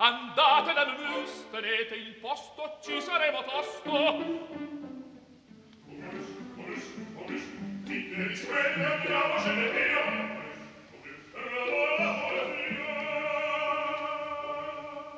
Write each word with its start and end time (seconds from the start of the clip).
Andate 0.00 0.74
dal 0.74 0.94
mus, 0.96 1.50
tenete 1.50 1.96
il 1.96 2.14
posto, 2.20 2.78
ci 2.80 3.00
saremo 3.00 3.42
tosto. 3.42 4.68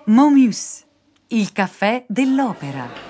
Momus, 0.06 0.87
il 1.28 1.53
caffè 1.53 2.06
dell'opera. 2.08 3.10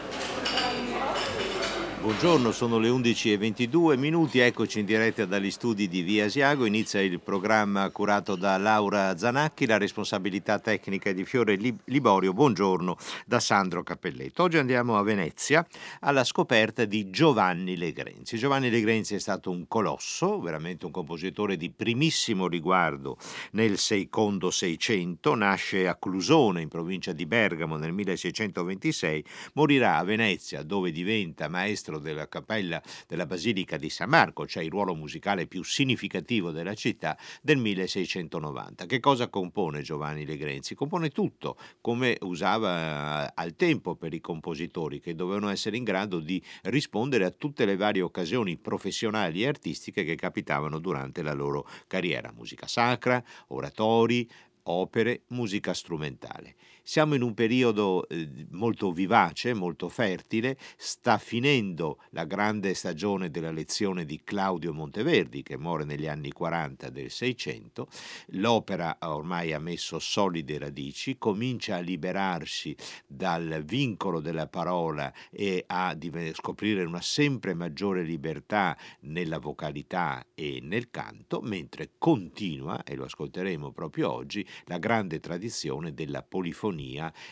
Buongiorno, 2.00 2.50
sono 2.50 2.78
le 2.78 2.88
11.22 2.88 3.98
minuti, 3.98 4.38
eccoci 4.38 4.80
in 4.80 4.86
diretta 4.86 5.26
dagli 5.26 5.50
studi 5.50 5.86
di 5.86 6.00
Via 6.00 6.24
Asiago, 6.24 6.64
inizia 6.64 7.02
il 7.02 7.20
programma 7.20 7.90
curato 7.90 8.36
da 8.36 8.56
Laura 8.56 9.18
Zanacchi, 9.18 9.66
la 9.66 9.76
responsabilità 9.76 10.58
tecnica 10.58 11.12
di 11.12 11.26
Fiore 11.26 11.58
Liborio, 11.84 12.32
buongiorno 12.32 12.96
da 13.26 13.38
Sandro 13.38 13.82
Cappelletto. 13.82 14.44
Oggi 14.44 14.56
andiamo 14.56 14.96
a 14.96 15.02
Venezia 15.02 15.66
alla 16.00 16.24
scoperta 16.24 16.86
di 16.86 17.10
Giovanni 17.10 17.76
Legrenzi. 17.76 18.38
Giovanni 18.38 18.70
Legrenzi 18.70 19.14
è 19.14 19.20
stato 19.20 19.50
un 19.50 19.68
colosso, 19.68 20.40
veramente 20.40 20.86
un 20.86 20.92
compositore 20.92 21.58
di 21.58 21.68
primissimo 21.68 22.48
riguardo 22.48 23.18
nel 23.52 23.76
secondo 23.76 24.50
Seicento, 24.50 25.34
nasce 25.34 25.86
a 25.86 25.96
Clusone 25.96 26.62
in 26.62 26.68
provincia 26.68 27.12
di 27.12 27.26
Bergamo 27.26 27.76
nel 27.76 27.92
1626, 27.92 29.22
morirà 29.52 29.98
a 29.98 30.04
Venezia 30.04 30.62
dove 30.62 30.92
diventa 30.92 31.48
maestro 31.48 31.88
maestro 31.90 31.98
della 31.98 32.28
cappella 32.28 32.80
della 33.06 33.26
Basilica 33.26 33.76
di 33.76 33.90
San 33.90 34.08
Marco, 34.08 34.46
cioè 34.46 34.62
il 34.62 34.70
ruolo 34.70 34.94
musicale 34.94 35.46
più 35.46 35.62
significativo 35.64 36.50
della 36.52 36.74
città 36.74 37.18
del 37.42 37.58
1690. 37.58 38.86
Che 38.86 39.00
cosa 39.00 39.28
compone 39.28 39.82
Giovanni 39.82 40.24
Legrenzi? 40.24 40.74
Compone 40.74 41.10
tutto, 41.10 41.56
come 41.80 42.16
usava 42.20 43.26
eh, 43.26 43.32
al 43.34 43.56
tempo 43.56 43.96
per 43.96 44.14
i 44.14 44.20
compositori, 44.20 45.00
che 45.00 45.14
dovevano 45.14 45.48
essere 45.48 45.76
in 45.76 45.84
grado 45.84 46.20
di 46.20 46.42
rispondere 46.62 47.24
a 47.24 47.30
tutte 47.30 47.64
le 47.64 47.76
varie 47.76 48.02
occasioni 48.02 48.56
professionali 48.56 49.42
e 49.42 49.48
artistiche 49.48 50.04
che 50.04 50.14
capitavano 50.14 50.78
durante 50.78 51.22
la 51.22 51.32
loro 51.32 51.66
carriera. 51.86 52.32
Musica 52.32 52.66
sacra, 52.66 53.22
oratori, 53.48 54.28
opere, 54.64 55.22
musica 55.28 55.74
strumentale. 55.74 56.54
Siamo 56.90 57.14
in 57.14 57.22
un 57.22 57.34
periodo 57.34 58.08
eh, 58.08 58.28
molto 58.50 58.90
vivace, 58.90 59.54
molto 59.54 59.88
fertile, 59.88 60.58
sta 60.76 61.18
finendo 61.18 62.00
la 62.10 62.24
grande 62.24 62.74
stagione 62.74 63.30
della 63.30 63.52
lezione 63.52 64.04
di 64.04 64.22
Claudio 64.24 64.72
Monteverdi 64.72 65.44
che 65.44 65.56
muore 65.56 65.84
negli 65.84 66.08
anni 66.08 66.32
40 66.32 66.90
del 66.90 67.08
600, 67.08 67.86
l'opera 68.30 68.96
ormai 69.02 69.52
ha 69.52 69.60
messo 69.60 70.00
solide 70.00 70.58
radici, 70.58 71.16
comincia 71.16 71.76
a 71.76 71.78
liberarsi 71.78 72.74
dal 73.06 73.62
vincolo 73.64 74.18
della 74.18 74.48
parola 74.48 75.12
e 75.30 75.62
a 75.68 75.96
scoprire 76.32 76.82
una 76.82 77.00
sempre 77.00 77.54
maggiore 77.54 78.02
libertà 78.02 78.76
nella 79.02 79.38
vocalità 79.38 80.26
e 80.34 80.58
nel 80.60 80.90
canto, 80.90 81.40
mentre 81.40 81.92
continua, 81.98 82.82
e 82.82 82.96
lo 82.96 83.04
ascolteremo 83.04 83.70
proprio 83.70 84.10
oggi, 84.10 84.44
la 84.64 84.78
grande 84.78 85.20
tradizione 85.20 85.94
della 85.94 86.24
polifonia 86.24 86.78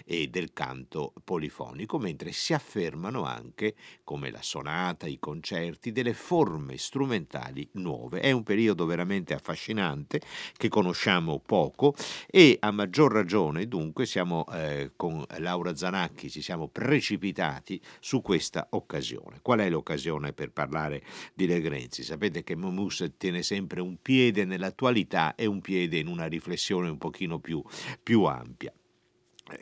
e 0.04 0.28
del 0.28 0.52
canto 0.52 1.12
polifonico, 1.24 1.98
mentre 1.98 2.32
si 2.32 2.52
affermano 2.52 3.24
anche, 3.24 3.74
come 4.04 4.30
la 4.30 4.42
sonata, 4.42 5.06
i 5.06 5.18
concerti, 5.18 5.92
delle 5.92 6.14
forme 6.14 6.76
strumentali 6.76 7.68
nuove. 7.72 8.20
È 8.20 8.30
un 8.30 8.42
periodo 8.42 8.86
veramente 8.86 9.34
affascinante 9.34 10.20
che 10.56 10.68
conosciamo 10.68 11.40
poco 11.44 11.94
e 12.26 12.56
a 12.60 12.70
maggior 12.70 13.12
ragione 13.12 13.66
dunque 13.66 14.06
siamo 14.06 14.44
eh, 14.52 14.92
con 14.96 15.24
Laura 15.38 15.74
Zanacchi, 15.74 16.30
ci 16.30 16.42
siamo 16.42 16.68
precipitati 16.68 17.80
su 18.00 18.20
questa 18.20 18.68
occasione. 18.70 19.40
Qual 19.42 19.60
è 19.60 19.68
l'occasione 19.68 20.32
per 20.32 20.50
parlare 20.50 21.02
di 21.34 21.46
Legrenzi? 21.46 22.02
Sapete 22.02 22.44
che 22.44 22.56
Momus 22.56 23.12
tiene 23.16 23.42
sempre 23.42 23.80
un 23.80 23.96
piede 24.00 24.44
nell'attualità 24.44 25.34
e 25.34 25.46
un 25.46 25.60
piede 25.60 25.98
in 25.98 26.06
una 26.06 26.26
riflessione 26.26 26.88
un 26.88 26.98
pochino 26.98 27.38
più, 27.38 27.62
più 28.02 28.24
ampia. 28.24 28.72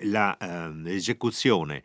La, 0.00 0.36
eh, 0.36 0.72
l'esecuzione 0.74 1.82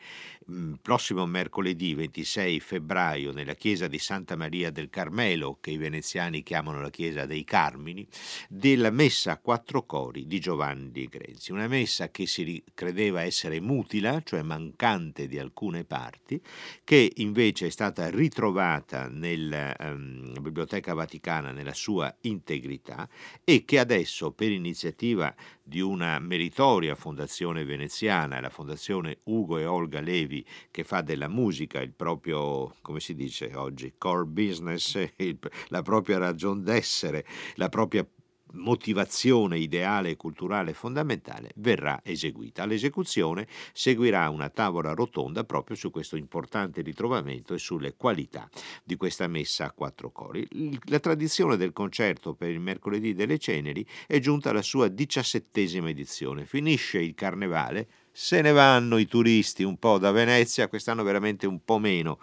Mm, 0.51 0.73
prossimo 0.81 1.25
mercoledì 1.27 1.93
26 1.93 2.59
febbraio 2.59 3.31
nella 3.31 3.53
chiesa 3.53 3.87
di 3.87 3.99
Santa 3.99 4.35
Maria 4.35 4.71
del 4.71 4.89
Carmelo, 4.89 5.59
che 5.61 5.71
i 5.71 5.77
veneziani 5.77 6.41
chiamano 6.41 6.81
la 6.81 6.89
chiesa 6.89 7.25
dei 7.25 7.43
Carmini, 7.43 8.05
della 8.49 8.89
messa 8.89 9.33
a 9.33 9.37
quattro 9.37 9.85
cori 9.85 10.25
di 10.25 10.39
Giovanni 10.39 10.91
di 10.91 11.05
Grenzi. 11.05 11.51
Una 11.51 11.67
messa 11.67 12.09
che 12.09 12.25
si 12.25 12.61
credeva 12.73 13.21
essere 13.21 13.61
mutila, 13.61 14.21
cioè 14.23 14.41
mancante 14.41 15.27
di 15.27 15.37
alcune 15.37 15.85
parti, 15.85 16.41
che 16.83 17.11
invece 17.17 17.67
è 17.67 17.69
stata 17.69 18.09
ritrovata 18.09 19.07
nella 19.07 19.73
um, 19.79 20.33
Biblioteca 20.41 20.93
Vaticana 20.93 21.51
nella 21.51 21.75
sua 21.75 22.13
integrità 22.21 23.07
e 23.43 23.63
che 23.63 23.77
adesso 23.79 24.31
per 24.31 24.51
iniziativa 24.51 25.33
di 25.63 25.79
una 25.79 26.19
meritoria 26.19 26.95
fondazione 26.95 27.63
veneziana, 27.63 28.39
la 28.39 28.49
fondazione 28.49 29.19
Ugo 29.23 29.57
e 29.57 29.65
Olga 29.65 30.01
Levi, 30.01 30.45
che 30.69 30.83
fa 30.83 31.01
della 31.01 31.27
musica 31.27 31.79
il 31.81 31.93
proprio, 31.93 32.75
come 32.81 32.99
si 32.99 33.13
dice 33.15 33.51
oggi, 33.55 33.93
core 33.97 34.25
business, 34.25 34.97
la 35.69 35.81
propria 35.81 36.17
ragione 36.17 36.61
d'essere, 36.61 37.25
la 37.55 37.69
propria 37.69 38.05
motivazione 38.53 39.57
ideale 39.57 40.11
e 40.11 40.15
culturale 40.17 40.73
fondamentale 40.73 41.51
verrà 41.55 42.01
eseguita. 42.03 42.63
All'esecuzione 42.63 43.47
seguirà 43.73 44.29
una 44.29 44.49
tavola 44.49 44.93
rotonda 44.93 45.43
proprio 45.43 45.75
su 45.75 45.91
questo 45.91 46.15
importante 46.15 46.81
ritrovamento 46.81 47.53
e 47.53 47.59
sulle 47.59 47.95
qualità 47.95 48.49
di 48.83 48.95
questa 48.95 49.27
messa 49.27 49.65
a 49.65 49.71
quattro 49.71 50.11
cori. 50.11 50.47
La 50.85 50.99
tradizione 50.99 51.57
del 51.57 51.73
concerto 51.73 52.33
per 52.33 52.49
il 52.49 52.59
mercoledì 52.59 53.13
delle 53.13 53.37
ceneri 53.37 53.85
è 54.07 54.19
giunta 54.19 54.49
alla 54.49 54.61
sua 54.61 54.87
diciassettesima 54.87 55.89
edizione. 55.89 56.45
Finisce 56.45 56.99
il 56.99 57.13
carnevale 57.13 57.87
Se 58.13 58.41
ne 58.41 58.51
vanno 58.51 58.97
i 58.97 59.05
turisti 59.07 59.63
un 59.63 59.77
po' 59.77 59.97
da 59.97 60.11
Venezia, 60.11 60.67
quest'anno 60.67 61.01
veramente 61.01 61.47
un 61.47 61.63
po' 61.63 61.79
meno 61.79 62.19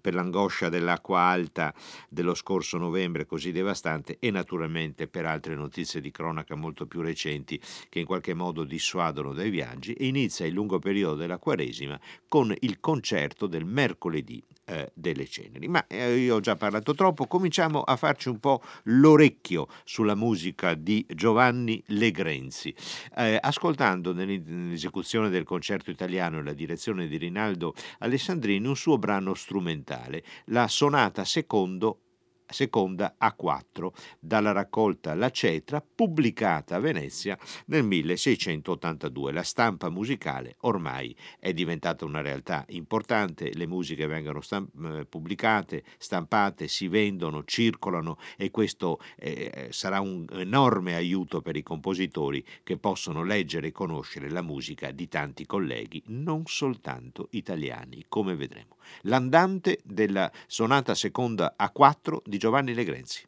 per 0.00 0.14
l'angoscia 0.14 0.70
dell'acqua 0.70 1.20
alta 1.20 1.74
dello 2.08 2.32
scorso 2.32 2.78
novembre 2.78 3.26
così 3.26 3.52
devastante 3.52 4.16
e 4.18 4.30
naturalmente 4.30 5.08
per 5.08 5.26
altre 5.26 5.54
notizie 5.54 6.00
di 6.00 6.10
cronaca 6.10 6.54
molto 6.54 6.86
più 6.86 7.02
recenti 7.02 7.60
che 7.90 7.98
in 7.98 8.06
qualche 8.06 8.32
modo 8.32 8.64
dissuadono 8.64 9.34
dai 9.34 9.50
viaggi 9.50 9.94
inizia 10.00 10.46
il 10.46 10.54
lungo 10.54 10.78
periodo 10.78 11.16
della 11.16 11.36
Quaresima 11.36 12.00
con 12.28 12.54
il 12.60 12.80
concerto 12.80 13.46
del 13.46 13.66
mercoledì 13.66 14.42
eh, 14.66 14.90
delle 14.94 15.26
ceneri. 15.26 15.68
Ma 15.68 15.86
eh, 15.86 16.16
io 16.16 16.36
ho 16.36 16.40
già 16.40 16.56
parlato 16.56 16.94
troppo, 16.94 17.26
cominciamo 17.26 17.82
a 17.82 17.96
farci 17.96 18.28
un 18.28 18.38
po' 18.38 18.62
l'orecchio 18.84 19.68
sulla 19.84 20.14
musica 20.14 20.74
di 20.74 21.04
Giovanni 21.08 21.82
Legrenzi. 21.86 22.74
Eh, 23.16 23.38
ascoltando 23.40 24.12
nell'esecuzione 24.12 25.28
del 25.30 25.44
concerto 25.44 25.90
italiano 25.90 26.38
e 26.38 26.42
la 26.42 26.52
direzione 26.52 27.06
di 27.06 27.16
Rinaldo 27.16 27.74
Alessandrini 28.00 28.66
un 28.66 28.76
suo 28.76 28.98
brano 28.98 29.34
strumentale, 29.34 30.24
la 30.46 30.68
sonata 30.68 31.24
secondo 31.24 32.00
seconda 32.48 33.14
a 33.18 33.32
4 33.32 33.92
dalla 34.18 34.52
raccolta 34.52 35.14
La 35.14 35.30
Cetra 35.30 35.82
pubblicata 35.82 36.76
a 36.76 36.80
Venezia 36.80 37.38
nel 37.66 37.84
1682. 37.84 39.32
La 39.32 39.42
stampa 39.42 39.88
musicale 39.88 40.56
ormai 40.60 41.16
è 41.38 41.52
diventata 41.52 42.04
una 42.04 42.20
realtà 42.20 42.64
importante, 42.68 43.52
le 43.52 43.66
musiche 43.66 44.06
vengono 44.06 44.40
stamp- 44.40 44.72
eh, 44.84 45.04
pubblicate, 45.04 45.84
stampate, 45.98 46.68
si 46.68 46.88
vendono, 46.88 47.44
circolano 47.44 48.18
e 48.36 48.50
questo 48.50 49.00
eh, 49.16 49.68
sarà 49.70 50.00
un 50.00 50.24
enorme 50.32 50.94
aiuto 50.94 51.40
per 51.42 51.56
i 51.56 51.62
compositori 51.62 52.44
che 52.62 52.76
possono 52.76 53.22
leggere 53.22 53.68
e 53.68 53.72
conoscere 53.72 54.30
la 54.30 54.42
musica 54.42 54.90
di 54.90 55.08
tanti 55.08 55.46
colleghi, 55.46 56.02
non 56.06 56.42
soltanto 56.46 57.28
italiani, 57.30 58.04
come 58.08 58.34
vedremo. 58.34 58.76
L'andante 59.02 59.80
della 59.84 60.30
sonata 60.46 60.94
seconda 60.94 61.54
a 61.56 61.70
4 61.70 62.22
di 62.24 62.35
Giovanni 62.36 62.74
Legrenzi. 62.74 63.22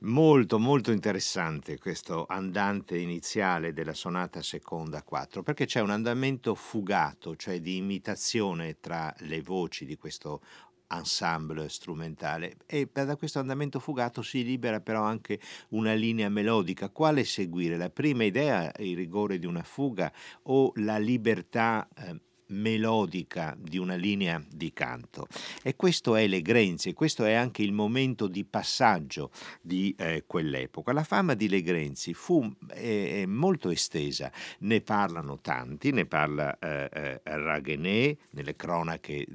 Molto 0.00 0.58
molto 0.58 0.92
interessante 0.92 1.78
questo 1.78 2.26
andante 2.28 2.98
iniziale 2.98 3.72
della 3.72 3.94
sonata 3.94 4.42
seconda 4.42 5.02
4 5.02 5.42
perché 5.42 5.64
c'è 5.64 5.80
un 5.80 5.90
andamento 5.90 6.54
fugato, 6.54 7.34
cioè 7.36 7.60
di 7.60 7.76
imitazione 7.76 8.78
tra 8.78 9.14
le 9.20 9.40
voci 9.40 9.86
di 9.86 9.96
questo 9.96 10.42
ensemble 10.88 11.68
strumentale 11.68 12.56
e 12.66 12.88
da 12.92 13.16
questo 13.16 13.38
andamento 13.38 13.80
fugato 13.80 14.22
si 14.22 14.44
libera 14.44 14.80
però 14.80 15.02
anche 15.02 15.40
una 15.70 15.94
linea 15.94 16.28
melodica. 16.28 16.90
Quale 16.90 17.24
seguire? 17.24 17.76
La 17.76 17.90
prima 17.90 18.24
idea, 18.24 18.72
il 18.78 18.96
rigore 18.96 19.38
di 19.38 19.46
una 19.46 19.62
fuga 19.62 20.12
o 20.44 20.72
la 20.76 20.98
libertà 20.98 21.88
eh, 21.96 22.20
melodica 22.48 23.56
di 23.58 23.78
una 23.78 23.94
linea 23.94 24.42
di 24.48 24.72
canto. 24.72 25.26
E 25.62 25.76
questo 25.76 26.14
è 26.16 26.26
Legrenzi, 26.26 26.92
questo 26.92 27.24
è 27.24 27.32
anche 27.32 27.62
il 27.62 27.72
momento 27.72 28.26
di 28.26 28.44
passaggio 28.44 29.30
di 29.60 29.94
eh, 29.98 30.24
quell'epoca. 30.26 30.92
La 30.92 31.04
fama 31.04 31.34
di 31.34 31.48
Legrenzi 31.48 32.14
fu 32.14 32.48
eh, 32.74 33.24
molto 33.26 33.70
estesa, 33.70 34.30
ne 34.60 34.80
parlano 34.80 35.40
tanti, 35.40 35.90
ne 35.90 36.06
parla 36.06 36.58
eh, 36.58 36.88
eh 36.92 37.20
Raguenet 37.22 38.18
nelle 38.30 38.56
cronache 38.56 39.26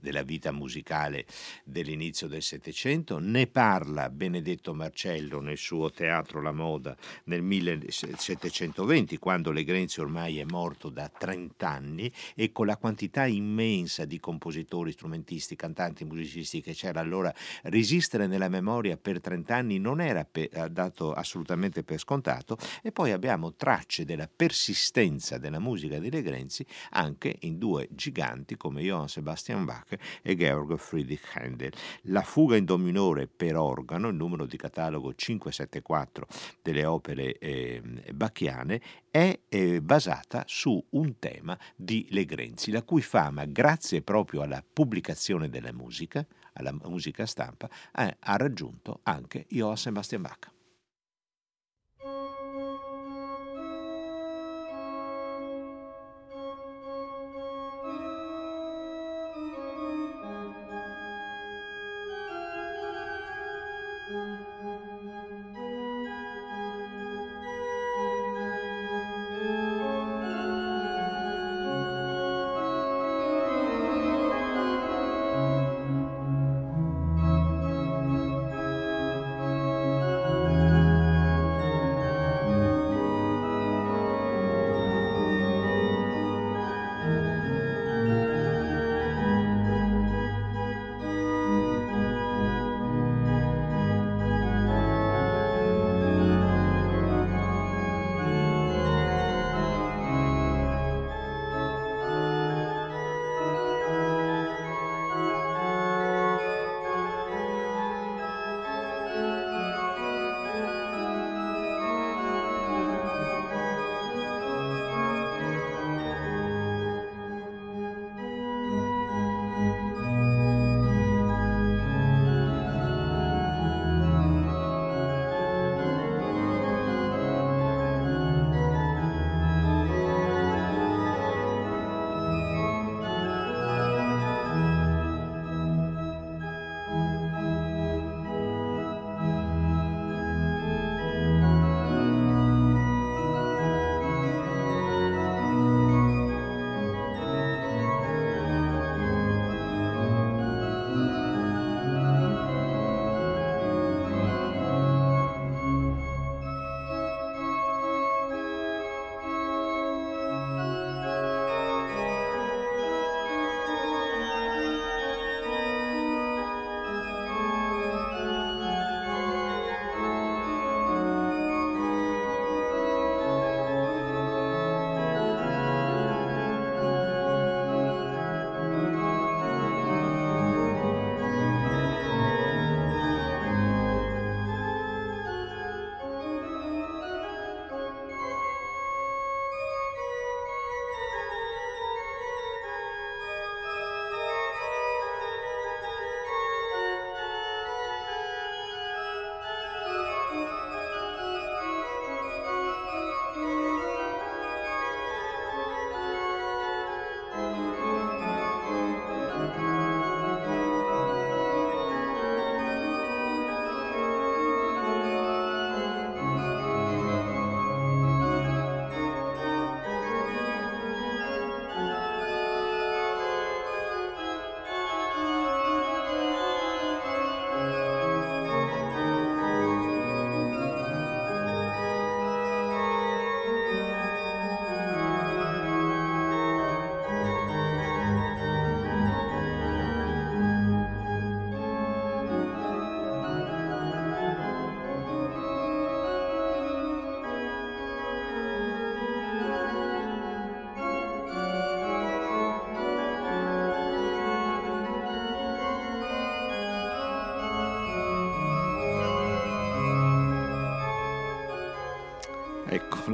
della 0.00 0.22
vita 0.22 0.52
musicale 0.52 1.26
dell'inizio 1.64 2.26
del 2.26 2.42
Settecento, 2.42 3.18
ne 3.18 3.46
parla 3.46 4.08
Benedetto 4.10 4.74
Marcello 4.74 5.40
nel 5.40 5.58
suo 5.58 5.90
Teatro 5.90 6.40
La 6.40 6.52
Moda 6.52 6.96
nel 7.24 7.42
1720, 7.42 9.18
quando 9.18 9.50
Legrenzi 9.50 10.00
ormai 10.00 10.38
è 10.38 10.44
morto 10.44 10.88
da 10.88 11.08
30 11.08 11.68
anni 11.68 12.12
e 12.34 12.52
con 12.54 12.66
la 12.66 12.76
quantità 12.76 13.26
immensa 13.26 14.04
di 14.04 14.20
compositori, 14.20 14.92
strumentisti, 14.92 15.56
cantanti, 15.56 16.04
musicisti 16.04 16.62
che 16.62 16.72
c'era 16.72 17.00
allora, 17.00 17.34
resistere 17.64 18.28
nella 18.28 18.48
memoria 18.48 18.96
per 18.96 19.20
30 19.20 19.54
anni 19.56 19.78
non 19.78 20.00
era 20.00 20.24
pe- 20.24 20.48
eh, 20.52 20.70
dato 20.70 21.12
assolutamente 21.12 21.82
per 21.82 21.98
scontato 21.98 22.56
e 22.80 22.92
poi 22.92 23.10
abbiamo 23.10 23.54
tracce 23.54 24.04
della 24.04 24.30
persistenza 24.34 25.36
della 25.36 25.58
musica 25.58 25.98
di 25.98 26.10
Legrenzi 26.10 26.64
anche 26.90 27.36
in 27.40 27.58
due 27.58 27.88
giganti 27.90 28.56
come 28.56 28.82
Johann 28.82 29.06
Sebastian 29.06 29.64
Bach 29.64 29.96
e 30.22 30.36
Georg 30.36 30.76
Friedrich 30.76 31.34
Händel. 31.34 31.72
La 32.02 32.22
fuga 32.22 32.56
in 32.56 32.64
do 32.64 32.78
minore 32.78 33.26
per 33.26 33.56
organo, 33.56 34.08
il 34.08 34.14
numero 34.14 34.46
di 34.46 34.56
catalogo 34.56 35.12
574 35.12 36.28
delle 36.62 36.84
opere 36.84 37.36
eh, 37.38 37.82
bachiane, 38.12 38.80
è 39.10 39.38
eh, 39.48 39.80
basata 39.80 40.42
su 40.46 40.84
un 40.90 41.18
tema 41.18 41.56
di 41.76 42.06
Legrenzi, 42.10 42.42
la 42.70 42.82
cui 42.82 43.02
fama, 43.02 43.44
grazie 43.44 44.02
proprio 44.02 44.42
alla 44.42 44.62
pubblicazione 44.62 45.48
della 45.48 45.72
musica, 45.72 46.24
alla 46.54 46.72
musica 46.72 47.26
stampa, 47.26 47.68
eh, 47.94 48.16
ha 48.18 48.36
raggiunto 48.36 49.00
anche 49.04 49.46
Johann 49.48 49.74
Sebastian 49.74 50.22
Bach. 50.22 50.52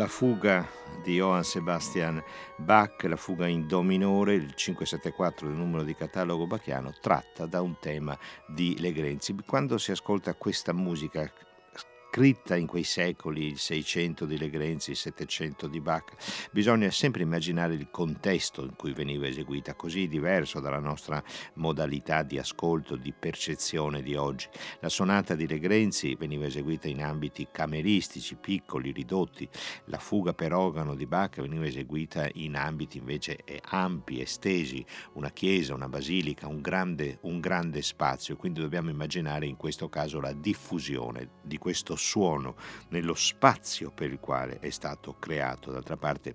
La 0.01 0.07
fuga 0.07 0.67
di 1.03 1.17
Johann 1.17 1.43
Sebastian 1.43 2.25
Bach, 2.57 3.03
la 3.03 3.17
fuga 3.17 3.47
in 3.47 3.67
Do 3.67 3.83
minore, 3.83 4.33
il 4.33 4.55
574 4.55 5.47
del 5.47 5.59
numero 5.59 5.83
di 5.83 5.95
catalogo 5.95 6.47
bachiano, 6.47 6.95
tratta 7.03 7.45
da 7.45 7.61
un 7.61 7.79
tema 7.79 8.19
di 8.47 8.79
Legrenzi. 8.79 9.37
Quando 9.45 9.77
si 9.77 9.91
ascolta 9.91 10.33
questa 10.33 10.73
musica 10.73 11.31
scritta 12.11 12.57
in 12.57 12.67
quei 12.67 12.83
secoli, 12.83 13.47
il 13.47 13.59
600 13.59 14.27
di 14.27 14.37
Legrenzi, 14.37 14.91
il 14.91 14.97
700 14.97 15.69
di 15.69 15.81
Bach, 15.81 16.49
bisogna 16.51 16.91
sempre 16.91 17.23
immaginare 17.23 17.75
il 17.75 17.89
contesto 17.89 18.65
in 18.65 18.75
cui 18.75 18.93
veniva 18.93 19.29
eseguita, 19.29 19.77
così 19.77 20.09
diverso 20.09 20.59
dalla 20.59 20.81
nostra 20.81 21.23
modalità 21.55 22.25
di 22.25 22.37
ascolto, 22.37 22.97
di 22.97 23.15
percezione 23.17 24.03
di 24.03 24.17
oggi. 24.17 24.49
La 24.81 24.89
sonata 24.89 25.37
di 25.37 25.47
Legrenzi 25.47 26.17
veniva 26.17 26.47
eseguita 26.47 26.89
in 26.89 27.01
ambiti 27.01 27.47
cameristici, 27.53 28.35
piccoli, 28.35 28.91
ridotti, 28.91 29.49
la 29.85 29.99
fuga 29.99 30.35
per 30.35 30.53
organo 30.53 30.97
di 30.97 31.07
Bach 31.07 31.41
veniva 31.41 31.67
eseguita 31.67 32.29
in 32.35 32.57
ambiti 32.57 32.99
invece 32.99 33.39
ampi, 33.67 34.21
estesi, 34.21 34.85
una 35.13 35.31
chiesa, 35.31 35.75
una 35.75 35.89
basilica, 35.89 36.49
un 36.49 36.61
grande, 36.61 37.19
un 37.23 37.39
grande 37.39 37.83
spazio, 37.83 38.35
quindi 38.35 38.59
dobbiamo 38.59 38.91
immaginare 38.91 39.47
in 39.47 39.55
questo 39.55 39.89
caso 39.89 40.19
la 40.19 40.33
diffusione 40.33 41.39
di 41.45 41.57
questo 41.57 41.99
suono 42.01 42.57
nello 42.89 43.15
spazio 43.15 43.91
per 43.91 44.11
il 44.11 44.19
quale 44.19 44.59
è 44.59 44.71
stato 44.71 45.17
creato. 45.19 45.71
D'altra 45.71 45.97
parte 45.97 46.35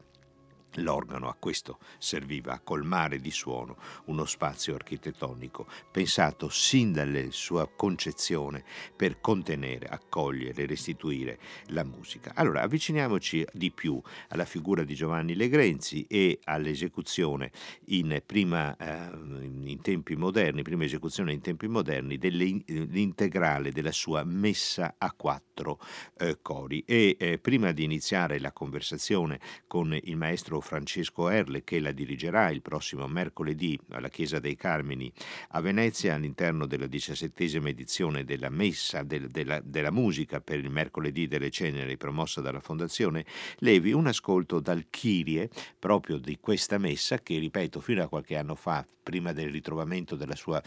L'organo 0.75 1.29
a 1.29 1.35
questo 1.37 1.79
serviva 1.97 2.53
a 2.53 2.59
colmare 2.59 3.19
di 3.19 3.31
suono 3.31 3.77
uno 4.05 4.25
spazio 4.25 4.75
architettonico 4.75 5.67
pensato 5.91 6.49
sin 6.49 6.91
dalla 6.91 7.23
sua 7.29 7.67
concezione 7.67 8.63
per 8.95 9.21
contenere, 9.21 9.87
accogliere 9.87 10.63
e 10.63 10.65
restituire 10.65 11.39
la 11.67 11.83
musica. 11.83 12.31
Allora 12.35 12.61
avviciniamoci 12.61 13.45
di 13.53 13.71
più 13.71 14.01
alla 14.29 14.45
figura 14.45 14.83
di 14.83 14.95
Giovanni 14.95 15.35
Legrenzi 15.35 16.05
e 16.09 16.39
all'esecuzione 16.43 17.51
in, 17.85 18.21
prima, 18.25 18.75
eh, 18.75 19.09
in 19.13 19.79
tempi 19.81 20.15
moderni, 20.15 20.63
prima 20.63 20.83
esecuzione 20.83 21.31
in 21.31 21.41
tempi 21.41 21.67
moderni 21.67 22.17
dell'integrale 22.17 23.71
della 23.71 23.91
sua 23.91 24.23
messa 24.23 24.95
a 24.97 25.13
quattro 25.13 25.79
eh, 26.17 26.39
cori. 26.41 26.83
E 26.85 27.15
eh, 27.19 27.37
prima 27.37 27.71
di 27.71 27.83
iniziare 27.83 28.39
la 28.39 28.51
conversazione 28.51 29.39
con 29.67 29.97
il 30.01 30.17
maestro 30.17 30.59
Francesco 30.65 31.29
Erle 31.29 31.63
che 31.63 31.79
la 31.79 31.91
dirigerà 31.91 32.49
il 32.49 32.63
prossimo 32.63 33.07
mercoledì 33.07 33.79
alla 33.91 34.09
Chiesa 34.09 34.39
dei 34.39 34.55
Carmini 34.55 35.11
a 35.49 35.61
Venezia 35.61 36.15
all'interno 36.15 36.65
della 36.65 36.87
diciassettesima 36.87 37.69
edizione 37.69 38.25
della 38.25 38.49
Messa 38.49 39.03
del, 39.03 39.27
della, 39.27 39.61
della, 39.63 39.91
musica 39.91 40.41
per 40.41 40.57
il 40.57 40.71
mercoledì 40.71 41.27
delle 41.27 41.51
ceneri 41.51 41.97
promossa 41.97 42.41
dalla 42.41 42.59
Fondazione 42.59 43.25
Levi. 43.59 43.93
Un 43.93 44.07
ascolto 44.07 44.59
dal 44.59 44.87
Kyrie 44.89 45.49
proprio 45.77 46.17
di 46.17 46.37
questa 46.41 46.79
messa 46.79 47.19
che 47.19 47.37
ripeto 47.37 47.79
fino 47.79 48.01
a 48.01 48.07
qualche 48.07 48.35
anno 48.35 48.55
fa 48.55 48.83
prima 49.05 49.33
del 49.33 49.51
ritrovamento 49.51 50.15
della 50.15 50.35
sua 50.35 50.59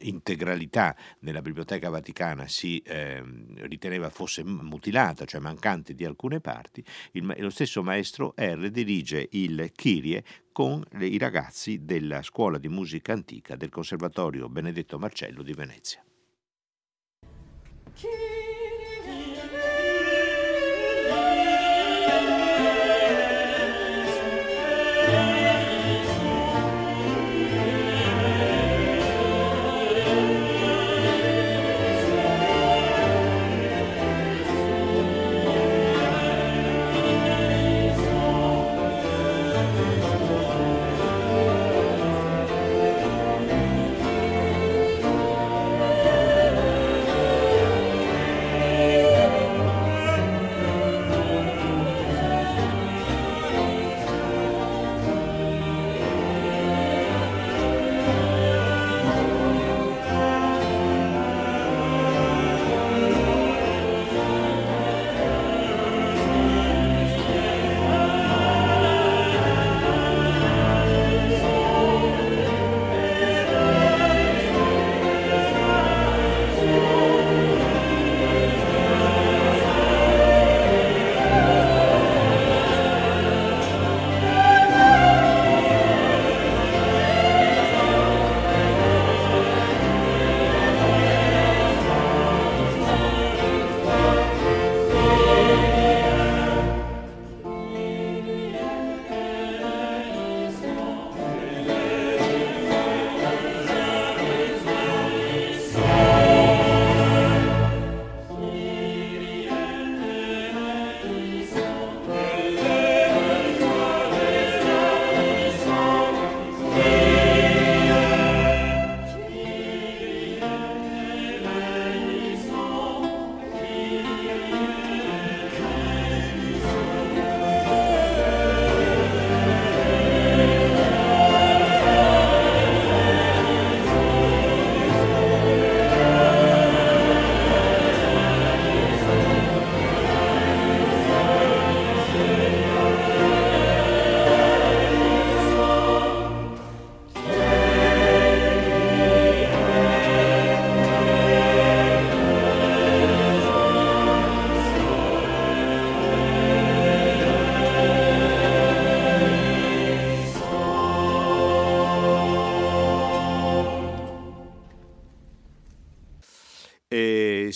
integralità 0.00 0.94
nella 1.20 1.40
Biblioteca 1.40 1.88
Vaticana 1.88 2.46
si 2.46 2.78
eh, 2.80 3.24
riteneva 3.60 4.10
fosse 4.10 4.44
mutilata, 4.44 5.24
cioè 5.24 5.40
mancante 5.40 5.94
di 5.94 6.04
alcune 6.04 6.40
parti, 6.40 6.84
il, 7.12 7.34
lo 7.38 7.48
stesso 7.48 7.82
maestro 7.82 8.34
R 8.36 8.68
dirige 8.68 9.26
il 9.30 9.45
Kyrie 9.74 10.24
con 10.52 10.82
i 11.00 11.18
ragazzi 11.18 11.84
della 11.84 12.22
scuola 12.22 12.58
di 12.58 12.68
musica 12.68 13.12
antica 13.12 13.56
del 13.56 13.68
Conservatorio 13.68 14.48
Benedetto 14.48 14.98
Marcello 14.98 15.42
di 15.42 15.52
Venezia. 15.52 16.04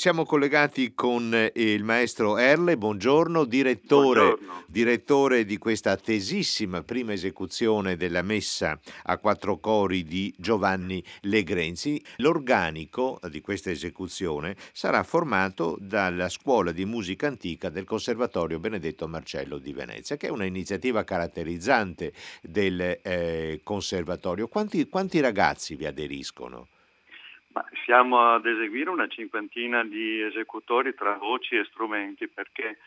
Siamo 0.01 0.25
collegati 0.25 0.95
con 0.95 1.31
eh, 1.35 1.53
il 1.57 1.85
maestro 1.85 2.39
Erle, 2.39 2.79
buongiorno, 2.79 3.45
direttore, 3.45 4.21
buongiorno. 4.29 4.65
direttore, 4.67 5.45
di 5.45 5.59
questa 5.59 5.91
attesissima 5.91 6.83
prima 6.83 7.13
esecuzione 7.13 7.99
della 7.99 8.23
messa 8.23 8.81
a 9.03 9.19
quattro 9.19 9.59
cori 9.59 10.05
di 10.05 10.33
Giovanni 10.39 11.05
Legrenzi. 11.25 12.03
L'organico 12.17 13.21
di 13.29 13.43
questa 13.43 13.71
esecuzione 13.71 14.57
sarà 14.73 15.03
formato 15.03 15.77
dalla 15.79 16.31
scuola 16.31 16.73
di 16.73 16.87
musica 16.87 17.27
antica 17.27 17.69
del 17.69 17.85
Conservatorio 17.85 18.59
Benedetto 18.59 19.07
Marcello 19.07 19.59
di 19.59 19.75
Venezia, 19.75 20.17
che 20.17 20.29
è 20.29 20.31
un'iniziativa 20.31 21.05
caratterizzante 21.05 22.15
del 22.41 23.01
eh, 23.03 23.61
conservatorio. 23.63 24.49
Quanti, 24.49 24.89
quanti 24.89 25.21
ragazzi 25.21 25.75
vi 25.75 25.85
aderiscono? 25.85 26.69
Ma 27.53 27.65
siamo 27.85 28.33
ad 28.33 28.47
eseguire 28.47 28.91
una 28.91 29.09
cinquantina 29.09 29.83
di 29.85 30.23
esecutori 30.23 30.95
tra 30.95 31.15
voci 31.15 31.57
e 31.57 31.65
strumenti 31.65 32.29
perché 32.29 32.79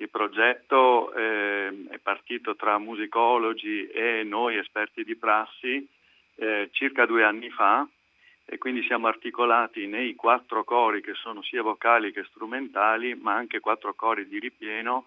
Il 0.00 0.10
progetto 0.10 1.12
eh, 1.12 1.86
è 1.90 1.98
partito 1.98 2.54
tra 2.54 2.78
musicologi 2.78 3.88
e 3.88 4.22
noi 4.24 4.56
esperti 4.56 5.02
di 5.02 5.16
prassi 5.16 5.84
eh, 6.36 6.68
circa 6.70 7.04
due 7.04 7.24
anni 7.24 7.50
fa 7.50 7.84
e 8.44 8.58
quindi 8.58 8.84
siamo 8.84 9.08
articolati 9.08 9.88
nei 9.88 10.14
quattro 10.14 10.62
cori 10.62 11.00
che 11.02 11.14
sono 11.14 11.42
sia 11.42 11.62
vocali 11.62 12.12
che 12.12 12.22
strumentali, 12.24 13.16
ma 13.16 13.34
anche 13.34 13.58
quattro 13.58 13.92
cori 13.94 14.28
di 14.28 14.38
ripieno 14.38 15.06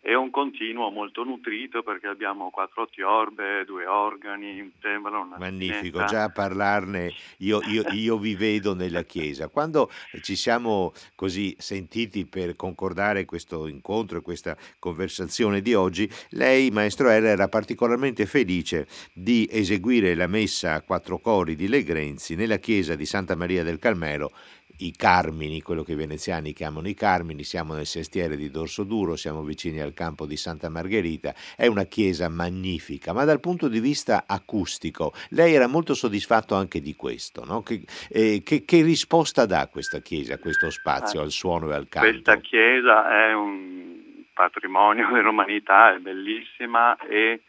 è 0.00 0.14
un 0.14 0.30
continuo 0.30 0.90
molto 0.90 1.24
nutrito 1.24 1.82
perché 1.82 2.06
abbiamo 2.06 2.50
quattro 2.50 2.88
tiorbe, 2.88 3.64
due 3.64 3.84
organi, 3.84 4.60
un 4.60 4.70
timbro, 4.80 5.22
una 5.22 5.36
Magnifico, 5.38 6.04
già 6.04 6.24
a 6.24 6.30
parlarne 6.30 7.12
io, 7.38 7.60
io- 7.66 7.84
io 7.90 8.16
vi 8.16 8.34
vedo 8.34 8.74
nella 8.74 9.02
chiesa. 9.02 9.48
Quando 9.48 9.90
ci 10.22 10.36
siamo 10.36 10.92
così 11.14 11.54
sentiti 11.58 12.26
per 12.26 12.54
concordare 12.56 13.24
questo 13.24 13.66
incontro 13.66 14.18
e 14.18 14.22
questa 14.22 14.56
conversazione 14.78 15.60
di 15.60 15.74
oggi, 15.74 16.08
lei, 16.30 16.70
maestro 16.70 17.08
R, 17.08 17.24
era 17.24 17.48
particolarmente 17.48 18.24
felice 18.24 18.86
di 19.12 19.48
eseguire 19.50 20.14
la 20.14 20.26
messa 20.26 20.74
a 20.74 20.82
quattro 20.82 21.18
cori 21.18 21.56
di 21.56 21.68
Legrenzi 21.68 22.36
nella 22.36 22.58
chiesa 22.58 22.94
di 22.94 23.04
Santa 23.04 23.34
Maria 23.34 23.64
del 23.64 23.78
Carmelo 23.78 24.32
i 24.78 24.92
Carmini, 24.92 25.62
quello 25.62 25.82
che 25.82 25.92
i 25.92 25.96
veneziani 25.96 26.52
chiamano 26.52 26.88
i 26.88 26.94
Carmini, 26.94 27.42
siamo 27.42 27.74
nel 27.74 27.86
sestiere 27.86 28.36
di 28.36 28.50
Dorso 28.50 28.84
Duro, 28.84 29.16
siamo 29.16 29.42
vicini 29.42 29.80
al 29.80 29.94
campo 29.94 30.26
di 30.26 30.36
Santa 30.36 30.68
Margherita, 30.68 31.34
è 31.56 31.66
una 31.66 31.84
chiesa 31.84 32.28
magnifica, 32.28 33.12
ma 33.12 33.24
dal 33.24 33.40
punto 33.40 33.68
di 33.68 33.80
vista 33.80 34.24
acustico 34.26 35.12
lei 35.30 35.54
era 35.54 35.66
molto 35.66 35.94
soddisfatto 35.94 36.54
anche 36.54 36.80
di 36.80 36.94
questo, 36.94 37.44
no? 37.44 37.62
che, 37.62 37.82
eh, 38.10 38.42
che- 38.44 38.64
che 38.64 38.82
risposta 38.82 39.46
dà 39.46 39.68
questa 39.68 40.00
chiesa, 40.00 40.34
a 40.34 40.38
questo 40.38 40.70
spazio, 40.70 41.20
Ah, 41.20 41.24
al 41.24 41.30
suono 41.30 41.70
e 41.70 41.74
al 41.74 41.88
canto? 41.88 42.10
Questa 42.10 42.36
chiesa 42.36 43.28
è 43.28 43.32
un 43.32 44.24
patrimonio 44.32 45.08
dell'umanità, 45.12 45.94
è 45.94 45.98
bellissima 45.98 46.96
e 46.98 47.40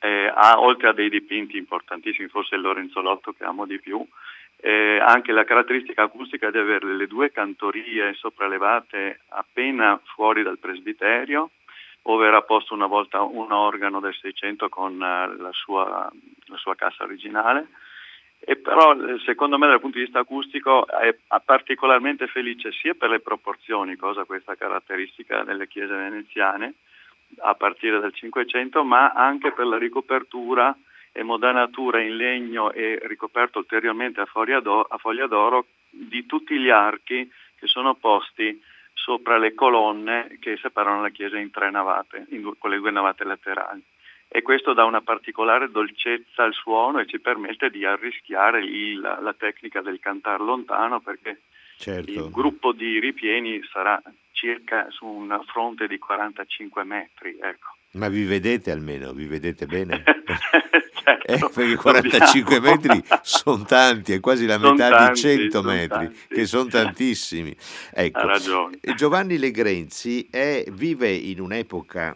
eh, 0.00 0.32
ha, 0.32 0.60
oltre 0.60 0.88
a 0.88 0.92
dei 0.92 1.08
dipinti 1.08 1.56
importantissimi, 1.56 2.28
forse 2.28 2.54
il 2.54 2.60
Lorenzo 2.60 3.00
Lotto 3.00 3.32
che 3.32 3.44
amo 3.44 3.66
di 3.66 3.80
più, 3.80 4.04
eh, 4.60 4.98
anche 5.00 5.32
la 5.32 5.44
caratteristica 5.44 6.02
acustica 6.02 6.50
di 6.50 6.58
avere 6.58 6.94
le 6.94 7.06
due 7.06 7.30
cantorie 7.30 8.14
sopraelevate 8.14 9.20
appena 9.28 10.00
fuori 10.14 10.42
dal 10.42 10.58
presbiterio, 10.58 11.50
dove 12.02 12.26
era 12.26 12.42
posto 12.42 12.74
una 12.74 12.86
volta 12.86 13.22
un 13.22 13.52
organo 13.52 14.00
del 14.00 14.14
600 14.14 14.68
con 14.68 14.94
eh, 14.94 15.36
la 15.36 15.52
sua, 15.52 16.10
la 16.46 16.56
sua 16.56 16.74
cassa 16.74 17.04
originale. 17.04 17.68
E 18.40 18.56
però 18.56 18.94
eh, 18.94 19.18
secondo 19.24 19.58
me 19.58 19.68
dal 19.68 19.80
punto 19.80 19.98
di 19.98 20.04
vista 20.04 20.20
acustico 20.20 20.86
è 20.86 21.14
particolarmente 21.44 22.26
felice 22.26 22.72
sia 22.72 22.94
per 22.94 23.10
le 23.10 23.20
proporzioni, 23.20 23.96
cosa 23.96 24.24
questa 24.24 24.56
caratteristica 24.56 25.44
delle 25.44 25.68
chiese 25.68 25.94
veneziane 25.94 26.74
a 27.40 27.54
partire 27.54 28.00
dal 28.00 28.14
500, 28.14 28.82
ma 28.84 29.10
anche 29.10 29.52
per 29.52 29.66
la 29.66 29.76
ricopertura 29.76 30.76
modanatura 31.22 32.00
in 32.00 32.16
legno 32.16 32.72
e 32.72 32.98
ricoperto 33.04 33.58
ulteriormente 33.58 34.20
a 34.20 34.26
foglia, 34.26 34.60
d'o- 34.60 34.82
a 34.88 34.98
foglia 34.98 35.26
d'oro 35.26 35.66
di 35.90 36.26
tutti 36.26 36.58
gli 36.58 36.68
archi 36.70 37.30
che 37.56 37.66
sono 37.66 37.94
posti 37.94 38.60
sopra 38.92 39.38
le 39.38 39.54
colonne 39.54 40.36
che 40.40 40.56
separano 40.58 41.02
la 41.02 41.08
chiesa 41.10 41.38
in 41.38 41.50
tre 41.50 41.70
navate, 41.70 42.26
in 42.30 42.52
con 42.58 42.70
le 42.70 42.78
due 42.78 42.90
navate 42.90 43.24
laterali. 43.24 43.82
E 44.30 44.42
questo 44.42 44.74
dà 44.74 44.84
una 44.84 45.00
particolare 45.00 45.70
dolcezza 45.70 46.42
al 46.44 46.52
suono 46.52 46.98
e 46.98 47.06
ci 47.06 47.18
permette 47.18 47.70
di 47.70 47.84
arrischiare 47.86 48.62
il- 48.62 49.00
la, 49.00 49.18
la 49.20 49.32
tecnica 49.32 49.80
del 49.80 49.98
cantare 50.00 50.42
lontano 50.44 51.00
perché 51.00 51.40
Certo. 51.78 52.10
il 52.10 52.28
gruppo 52.30 52.72
di 52.72 52.98
ripieni 52.98 53.62
sarà 53.72 54.02
circa 54.32 54.88
su 54.90 55.06
un 55.06 55.40
fronte 55.46 55.86
di 55.86 55.96
45 55.98 56.82
metri. 56.84 57.38
Ecco. 57.40 57.76
Ma 57.92 58.08
vi 58.08 58.24
vedete 58.24 58.70
almeno, 58.72 59.12
vi 59.12 59.26
vedete 59.26 59.64
bene? 59.66 60.02
Certo, 61.26 61.46
Eh, 61.46 61.50
perché 61.54 61.76
45 61.76 62.54
dobbiamo. 62.60 62.76
metri 62.82 63.04
sono 63.22 63.64
tanti, 63.64 64.12
è 64.12 64.20
quasi 64.20 64.44
la 64.46 64.58
Son 64.58 64.72
metà 64.72 64.88
tanti, 64.90 65.12
di 65.12 65.20
100 65.20 65.62
son 65.62 65.66
metri, 65.66 65.88
tanti. 65.88 66.18
che 66.28 66.46
sono 66.46 66.68
tantissimi. 66.68 67.56
Ecco, 67.94 68.18
Ha 68.18 68.24
ragione. 68.26 68.78
E 68.80 68.94
Giovanni 68.94 69.38
Legrenzi 69.38 70.28
è- 70.30 70.64
vive 70.70 71.10
in 71.10 71.40
un'epoca 71.40 72.14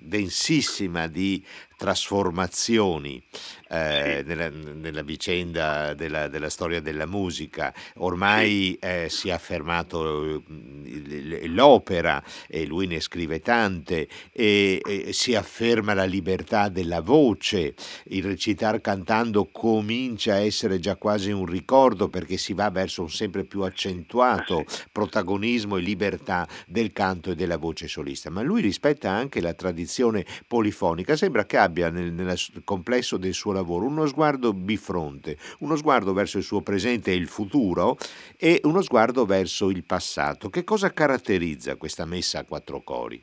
densissima 0.00 1.06
di 1.06 1.42
trasformazioni 1.78 3.22
eh, 3.70 4.22
nella, 4.26 4.48
nella 4.50 5.02
vicenda 5.02 5.94
della, 5.94 6.26
della 6.28 6.50
storia 6.50 6.80
della 6.80 7.06
musica. 7.06 7.72
Ormai 7.98 8.76
eh, 8.80 9.06
si 9.08 9.28
è 9.28 9.32
affermato 9.32 10.42
il- 10.84 11.54
l'opera 11.54 12.22
e 12.48 12.66
lui 12.66 12.86
ne 12.86 13.00
scrive 13.00 13.40
tante 13.40 14.08
e, 14.32 14.80
e 14.84 15.12
si 15.12 15.34
afferma 15.34 15.94
la 15.94 16.04
libertà 16.04 16.68
della 16.68 17.00
voce, 17.00 17.74
il 18.04 18.24
recitar 18.24 18.80
cantando 18.80 19.46
comincia 19.50 20.34
a 20.34 20.40
essere 20.40 20.80
già 20.80 20.96
quasi 20.96 21.30
un 21.30 21.46
ricordo 21.46 22.08
perché 22.08 22.36
si 22.36 22.52
va 22.54 22.70
verso 22.70 23.02
un 23.02 23.10
sempre 23.10 23.44
più 23.44 23.62
accentuato 23.62 24.64
protagonismo 24.90 25.76
e 25.76 25.80
libertà 25.80 26.46
del 26.66 26.92
canto 26.92 27.30
e 27.30 27.34
della 27.36 27.56
voce 27.56 27.86
solista, 27.86 28.30
ma 28.30 28.42
lui 28.42 28.60
rispetta 28.60 29.10
anche 29.10 29.40
la 29.40 29.54
tradizione 29.54 30.24
polifonica, 30.46 31.14
sembra 31.16 31.44
che 31.46 31.56
abbia 31.56 31.67
nel, 31.68 32.12
nel 32.12 32.36
complesso 32.64 33.16
del 33.16 33.34
suo 33.34 33.52
lavoro 33.52 33.86
uno 33.86 34.06
sguardo 34.06 34.52
bifronte, 34.52 35.36
uno 35.60 35.76
sguardo 35.76 36.12
verso 36.12 36.38
il 36.38 36.44
suo 36.44 36.60
presente 36.62 37.10
e 37.10 37.16
il 37.16 37.28
futuro 37.28 37.96
e 38.36 38.60
uno 38.64 38.82
sguardo 38.82 39.24
verso 39.24 39.70
il 39.70 39.84
passato. 39.84 40.50
Che 40.50 40.64
cosa 40.64 40.92
caratterizza 40.92 41.76
questa 41.76 42.04
messa 42.04 42.40
a 42.40 42.44
quattro 42.44 42.80
cori? 42.80 43.22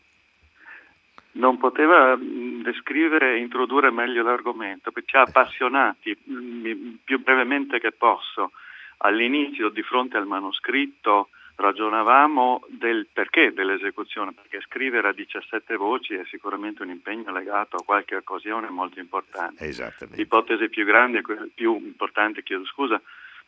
Non 1.34 1.58
poteva 1.58 2.16
mh, 2.16 2.64
descrivere 2.64 3.34
e 3.34 3.40
introdurre 3.40 3.92
meglio 3.92 4.24
l'argomento, 4.24 4.92
perché 4.92 5.10
ci 5.10 5.18
ha 5.18 5.22
appassionati 5.22 6.18
mh, 6.24 7.00
più 7.04 7.22
brevemente 7.22 7.80
che 7.80 7.92
posso. 7.92 8.52
All'inizio, 9.00 9.68
di 9.70 9.82
fronte 9.82 10.16
al 10.16 10.26
manoscritto, 10.26 11.30
ragionavamo 11.56 12.66
del 12.68 13.08
perché 13.12 13.54
dell'esecuzione, 13.54 14.34
perché 14.34 14.62
scrivere 14.62 15.10
a 15.10 15.14
17 15.14 15.76
voci 15.76 16.14
è 16.14 16.24
sicuramente 16.26 16.84
un 16.84 16.90
impegno 16.90 17.32
legato 17.32 17.78
a 17.78 17.84
qualche 17.84 18.16
occasione 18.16 18.70
molto 18.70 19.00
importante. 19.00 19.66
Esattamente. 19.66 20.22
L'ipotesi 20.22 20.70
più 20.70 20.86
grande, 20.86 21.22
più 21.54 21.76
importante, 21.76 22.44
chiedo 22.44 22.66
scusa, 22.66 23.02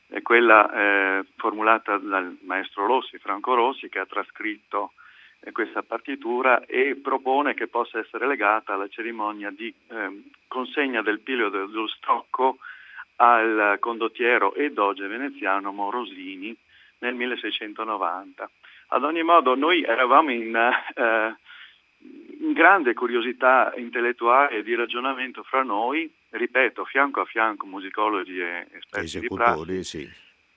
è 0.07 0.21
quella 0.21 0.71
eh, 1.19 1.25
formulata 1.35 1.97
dal 1.97 2.37
maestro 2.43 2.85
Rossi, 2.85 3.17
Franco 3.17 3.53
Rossi, 3.53 3.89
che 3.89 3.99
ha 3.99 4.05
trascritto 4.05 4.93
eh, 5.41 5.51
questa 5.51 5.83
partitura 5.83 6.65
e 6.65 6.97
propone 7.01 7.53
che 7.53 7.67
possa 7.67 7.99
essere 7.99 8.25
legata 8.25 8.73
alla 8.73 8.87
cerimonia 8.87 9.51
di 9.51 9.73
ehm, 9.89 10.23
consegna 10.47 11.01
del 11.01 11.19
pilio 11.19 11.49
del- 11.49 11.69
dello 11.69 11.87
stocco 11.87 12.57
al 13.17 13.77
condottiero 13.79 14.53
e 14.53 14.71
doge 14.71 15.07
veneziano 15.07 15.71
Morosini 15.71 16.55
nel 16.99 17.15
1690. 17.15 18.49
Ad 18.89 19.03
ogni 19.03 19.23
modo 19.23 19.55
noi 19.55 19.83
eravamo 19.83 20.31
in, 20.31 20.55
eh, 20.55 21.35
in 22.39 22.53
grande 22.53 22.93
curiosità 22.93 23.73
intellettuale 23.75 24.57
e 24.57 24.63
di 24.63 24.75
ragionamento 24.75 25.43
fra 25.43 25.63
noi, 25.63 26.09
ripeto, 26.29 26.85
fianco 26.85 27.21
a 27.21 27.25
fianco 27.25 27.65
musicologi 27.65 28.39
e 28.39 28.67
esperti 28.71 29.19
di 29.19 29.27
prassi, 29.27 29.83
sì. 29.83 30.09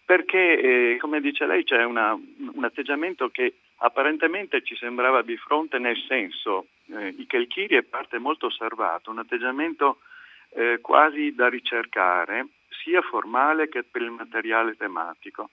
perché, 0.04 0.94
eh, 0.94 0.96
come 0.98 1.20
dice 1.20 1.46
lei, 1.46 1.64
c'è 1.64 1.84
una- 1.84 2.12
un 2.14 2.64
atteggiamento 2.64 3.28
che 3.30 3.54
apparentemente 3.82 4.62
ci 4.62 4.76
sembrava 4.76 5.22
bifronte 5.22 5.78
nel 5.78 5.96
senso 6.06 6.66
eh, 6.92 7.14
che 7.26 7.36
il 7.36 7.46
Kiri 7.46 7.76
è 7.76 7.82
parte 7.82 8.18
molto 8.18 8.46
osservato, 8.46 9.10
un 9.10 9.18
atteggiamento 9.18 10.00
eh, 10.50 10.78
quasi 10.80 11.34
da 11.34 11.48
ricercare, 11.48 12.46
sia 12.82 13.00
formale 13.02 13.68
che 13.68 13.84
per 13.84 14.02
il 14.02 14.10
materiale 14.10 14.76
tematico. 14.76 15.50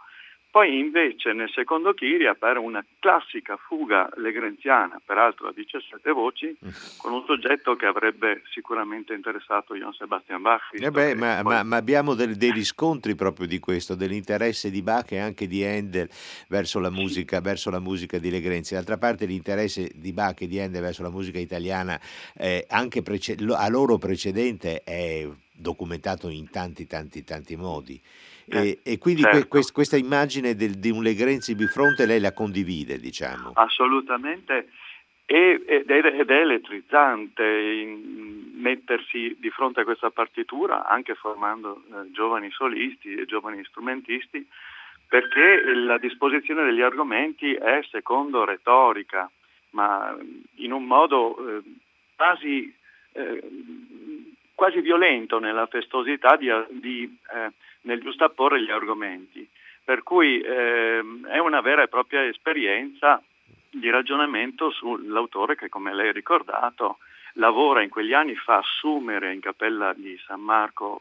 Poi 0.57 0.79
invece 0.79 1.33
nel 1.33 1.51
secondo 1.53 1.93
Kiri 1.93 2.25
appare 2.25 2.57
una 2.57 2.83
classica 2.97 3.57
fuga 3.57 4.09
legrenziana, 4.15 4.99
peraltro 5.05 5.49
a 5.49 5.53
17 5.53 6.11
voci, 6.11 6.57
con 6.97 7.13
un 7.13 7.23
soggetto 7.27 7.75
che 7.75 7.85
avrebbe 7.85 8.41
sicuramente 8.51 9.13
interessato 9.13 9.75
Johann 9.75 9.91
Sebastian 9.91 10.41
Bach. 10.41 10.63
Eh 10.71 10.89
beh, 10.89 11.13
ma, 11.13 11.41
poi- 11.43 11.53
ma- 11.53 11.61
ma 11.61 11.75
abbiamo 11.75 12.15
del- 12.15 12.37
dei 12.37 12.51
riscontri 12.51 13.13
proprio 13.13 13.45
di 13.45 13.59
questo, 13.59 13.93
dell'interesse 13.93 14.71
di 14.71 14.81
Bach 14.81 15.11
e 15.11 15.19
anche 15.19 15.45
di 15.45 15.63
Handel 15.63 16.09
verso 16.47 16.79
la 16.79 16.89
musica, 16.89 17.39
verso 17.39 17.69
la 17.69 17.79
musica 17.79 18.17
di 18.17 18.31
Legrenzi. 18.31 18.73
D'altra 18.73 18.97
parte 18.97 19.27
l'interesse 19.27 19.91
di 19.93 20.11
Bach 20.11 20.41
e 20.41 20.47
di 20.47 20.59
Handel 20.59 20.81
verso 20.81 21.03
la 21.03 21.11
musica 21.11 21.37
italiana, 21.37 22.01
eh, 22.35 22.65
anche 22.67 23.03
prece- 23.03 23.35
a 23.47 23.69
loro 23.69 23.99
precedente, 23.99 24.81
è 24.83 25.29
documentato 25.53 26.29
in 26.29 26.49
tanti, 26.49 26.87
tanti, 26.87 27.23
tanti 27.23 27.55
modi. 27.55 28.01
E, 28.49 28.79
e 28.83 28.97
quindi 28.97 29.21
que- 29.21 29.31
certo. 29.31 29.47
quest- 29.47 29.73
questa 29.73 29.97
immagine 29.97 30.55
del- 30.55 30.79
di 30.79 30.89
un 30.89 31.03
Legrenzi 31.03 31.55
bifronte 31.55 32.05
lei 32.05 32.19
la 32.19 32.33
condivide, 32.33 32.97
diciamo. 32.97 33.51
Assolutamente, 33.55 34.69
ed 35.25 35.65
è, 35.67 35.83
ed 35.89 36.29
è 36.29 36.39
elettrizzante 36.39 37.43
mettersi 38.55 39.35
di 39.39 39.49
fronte 39.49 39.81
a 39.81 39.83
questa 39.83 40.09
partitura, 40.09 40.87
anche 40.87 41.15
formando 41.15 41.83
eh, 41.91 42.11
giovani 42.11 42.49
solisti 42.51 43.13
e 43.13 43.25
giovani 43.25 43.63
strumentisti, 43.65 44.47
perché 45.07 45.73
la 45.73 45.97
disposizione 45.97 46.63
degli 46.65 46.81
argomenti 46.81 47.53
è 47.53 47.81
secondo 47.91 48.45
retorica 48.45 49.29
ma 49.71 50.15
in 50.55 50.71
un 50.71 50.85
modo 50.85 51.37
eh, 51.37 51.61
quasi, 52.15 52.73
eh, 53.11 53.43
quasi, 54.55 54.81
violento 54.81 55.39
nella 55.39 55.67
festosità 55.67 56.35
di, 56.35 56.49
di, 56.69 57.17
eh, 57.33 57.51
nel 57.81 58.01
giustapporre 58.01 58.61
gli 58.61 58.71
argomenti. 58.71 59.47
Per 59.83 60.03
cui 60.03 60.41
ehm, 60.41 61.27
è 61.27 61.37
una 61.37 61.61
vera 61.61 61.83
e 61.83 61.87
propria 61.87 62.25
esperienza 62.25 63.21
di 63.69 63.89
ragionamento 63.89 64.69
sull'autore 64.71 65.55
che, 65.55 65.69
come 65.69 65.93
lei 65.93 66.09
ha 66.09 66.11
ricordato, 66.11 66.97
lavora 67.33 67.81
in 67.81 67.89
quegli 67.89 68.13
anni, 68.13 68.35
fa 68.35 68.57
assumere 68.57 69.33
in 69.33 69.39
cappella 69.39 69.93
di 69.93 70.17
San 70.25 70.41
Marco 70.41 70.99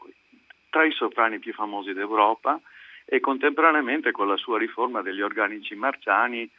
tra 0.69 0.85
i 0.85 0.91
soprani 0.91 1.39
più 1.39 1.53
famosi 1.53 1.93
d'Europa 1.93 2.59
e 3.05 3.19
contemporaneamente 3.19 4.11
con 4.11 4.27
la 4.27 4.37
sua 4.37 4.57
riforma 4.57 5.01
degli 5.01 5.21
organici 5.21 5.75
marciani 5.75 6.49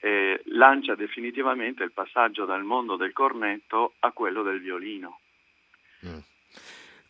eh, 0.00 0.40
lancia 0.46 0.94
definitivamente 0.94 1.82
il 1.82 1.92
passaggio 1.92 2.44
dal 2.44 2.62
mondo 2.62 2.96
del 2.96 3.12
cornetto 3.12 3.94
a 4.00 4.12
quello 4.12 4.42
del 4.42 4.60
violino. 4.60 5.20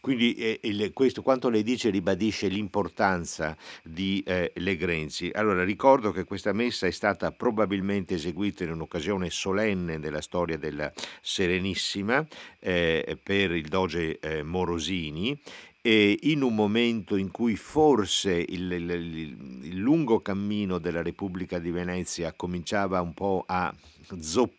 Quindi 0.00 0.34
eh, 0.34 0.61
il, 0.62 0.92
questo, 0.92 1.22
quanto 1.22 1.48
lei 1.48 1.62
dice, 1.62 1.90
ribadisce 1.90 2.48
l'importanza 2.48 3.56
di 3.82 4.22
eh, 4.24 4.52
Legrenzi. 4.56 5.30
Allora, 5.32 5.64
ricordo 5.64 6.12
che 6.12 6.24
questa 6.24 6.52
messa 6.52 6.87
è 6.87 6.90
stata 6.90 7.32
probabilmente 7.32 8.14
eseguita 8.14 8.64
in 8.64 8.70
un'occasione 8.70 9.28
solenne 9.30 9.98
della 9.98 10.20
storia 10.20 10.56
della 10.56 10.92
Serenissima 11.20 12.24
eh, 12.61 13.18
per 13.22 13.52
il 13.52 13.68
doge 13.68 14.18
eh, 14.20 14.42
Morosini 14.42 15.38
e 15.80 16.18
in 16.22 16.42
un 16.42 16.54
momento 16.54 17.16
in 17.16 17.30
cui 17.30 17.56
forse 17.56 18.32
il, 18.32 18.70
il, 18.70 18.90
il, 18.90 19.76
lungo 19.76 20.20
cammino 20.20 20.78
della 20.78 21.02
Repubblica 21.02 21.58
di 21.58 21.70
Venezia 21.70 22.32
cominciava 22.34 23.00
un 23.00 23.14
po' 23.14 23.44
a 23.46 23.72
zoppare 24.20 24.58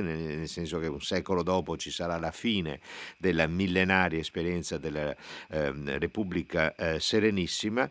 nel 0.00 0.48
senso 0.48 0.78
che 0.78 0.86
un 0.86 1.00
secolo 1.00 1.42
dopo 1.42 1.76
ci 1.76 1.90
sarà 1.90 2.18
la 2.18 2.30
fine 2.30 2.80
della 3.16 3.46
millenaria 3.46 4.18
esperienza 4.18 4.78
della 4.78 5.14
eh, 5.48 5.72
Repubblica 5.98 6.74
eh, 6.74 7.00
Serenissima, 7.00 7.88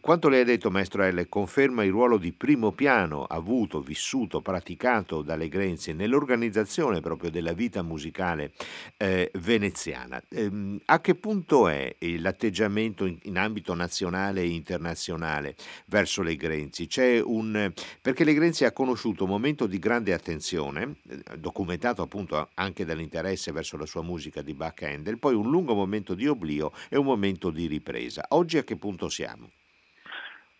quanto 0.00 0.28
lei 0.28 0.42
ha 0.42 0.44
detto, 0.44 0.70
maestro 0.70 1.06
L, 1.06 1.28
conferma 1.28 1.84
il 1.84 1.90
ruolo 1.90 2.16
di 2.16 2.32
primo 2.32 2.72
piano 2.72 3.24
avuto, 3.24 3.80
vissuto, 3.80 4.40
praticato 4.40 5.22
dalle 5.22 5.48
Grenzi 5.48 5.92
nell'organizzazione 5.92 7.00
proprio 7.00 7.30
della 7.30 7.52
vita 7.52 7.82
musicale 7.82 8.52
eh, 8.96 9.30
veneziana. 9.34 10.22
Eh, 10.28 10.80
a 10.84 11.00
che 11.00 11.14
punto 11.14 11.68
è 11.68 11.96
l'atteggiamento 12.18 13.06
in, 13.06 13.18
in, 13.22 13.38
ambito 13.38 13.74
nazionale 13.74 14.42
e 14.42 14.48
internazionale 14.48 15.56
verso 15.86 16.22
le 16.22 16.36
Grenzi? 16.36 16.88
Un, 17.24 17.72
perché 18.00 18.24
le 18.24 18.34
Grenzi 18.34 18.64
ha 18.64 18.72
conosciuto 18.72 19.24
un 19.24 19.30
momento 19.30 19.66
di 19.66 19.78
grande 19.78 20.12
attenzione, 20.12 20.96
eh, 21.08 21.36
documentato 21.38 22.02
appunto 22.02 22.48
anche 22.54 22.84
dall'interesse 22.84 23.50
verso 23.52 23.76
la 23.76 23.86
sua 23.86 24.02
musica 24.02 24.42
di 24.42 24.54
Bach 24.54 24.82
Handel, 24.82 25.18
poi 25.18 25.34
un 25.34 25.50
lungo 25.50 25.74
momento 25.74 26.14
di 26.14 26.26
oblio 26.28 26.72
e 26.88 26.96
un 26.96 27.04
momento 27.04 27.50
di 27.50 27.66
ripresa. 27.66 28.26
Oggi 28.28 28.58
a 28.58 28.62
che 28.62 28.76
punto 28.76 29.08
siamo? 29.08 29.50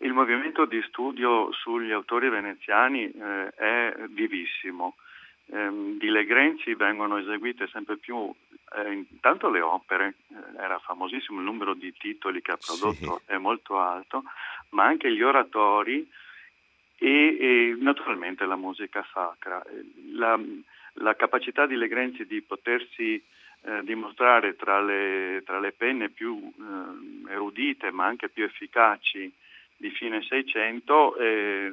Il 0.03 0.11
movimento 0.11 0.65
di 0.65 0.81
studio 0.83 1.49
sugli 1.53 1.91
autori 1.91 2.27
veneziani 2.27 3.09
eh, 3.09 3.47
è 3.55 3.95
vivissimo. 4.09 4.95
Eh, 5.45 5.95
di 5.97 6.09
Legrenzi 6.09 6.73
vengono 6.73 7.17
eseguite 7.17 7.67
sempre 7.67 7.95
più 7.95 8.29
eh, 8.75 8.91
intanto 8.91 9.49
le 9.49 9.61
opere, 9.61 10.15
eh, 10.27 10.61
era 10.61 10.77
famosissimo 10.79 11.39
il 11.39 11.45
numero 11.45 11.73
di 11.73 11.93
titoli 11.93 12.41
che 12.41 12.51
ha 12.51 12.57
prodotto, 12.57 13.21
sì. 13.23 13.31
è 13.31 13.37
molto 13.37 13.79
alto, 13.79 14.23
ma 14.69 14.83
anche 14.83 15.09
gli 15.09 15.21
oratori 15.21 16.05
e, 16.97 17.37
e 17.39 17.77
naturalmente 17.79 18.45
la 18.45 18.57
musica 18.57 19.07
sacra. 19.13 19.63
La, 20.11 20.37
la 20.95 21.15
capacità 21.15 21.65
di 21.65 21.75
Legrenzi 21.75 22.25
di 22.25 22.41
potersi 22.41 23.23
eh, 23.61 23.83
dimostrare 23.83 24.57
tra 24.57 24.81
le, 24.81 25.43
tra 25.45 25.61
le, 25.61 25.71
penne 25.71 26.09
più 26.09 26.37
eh, 26.37 27.31
erudite 27.31 27.91
ma 27.91 28.05
anche 28.05 28.27
più 28.27 28.43
efficaci 28.43 29.31
di 29.77 29.89
fine 29.89 30.21
Seicento 30.23 31.15
eh, 31.17 31.71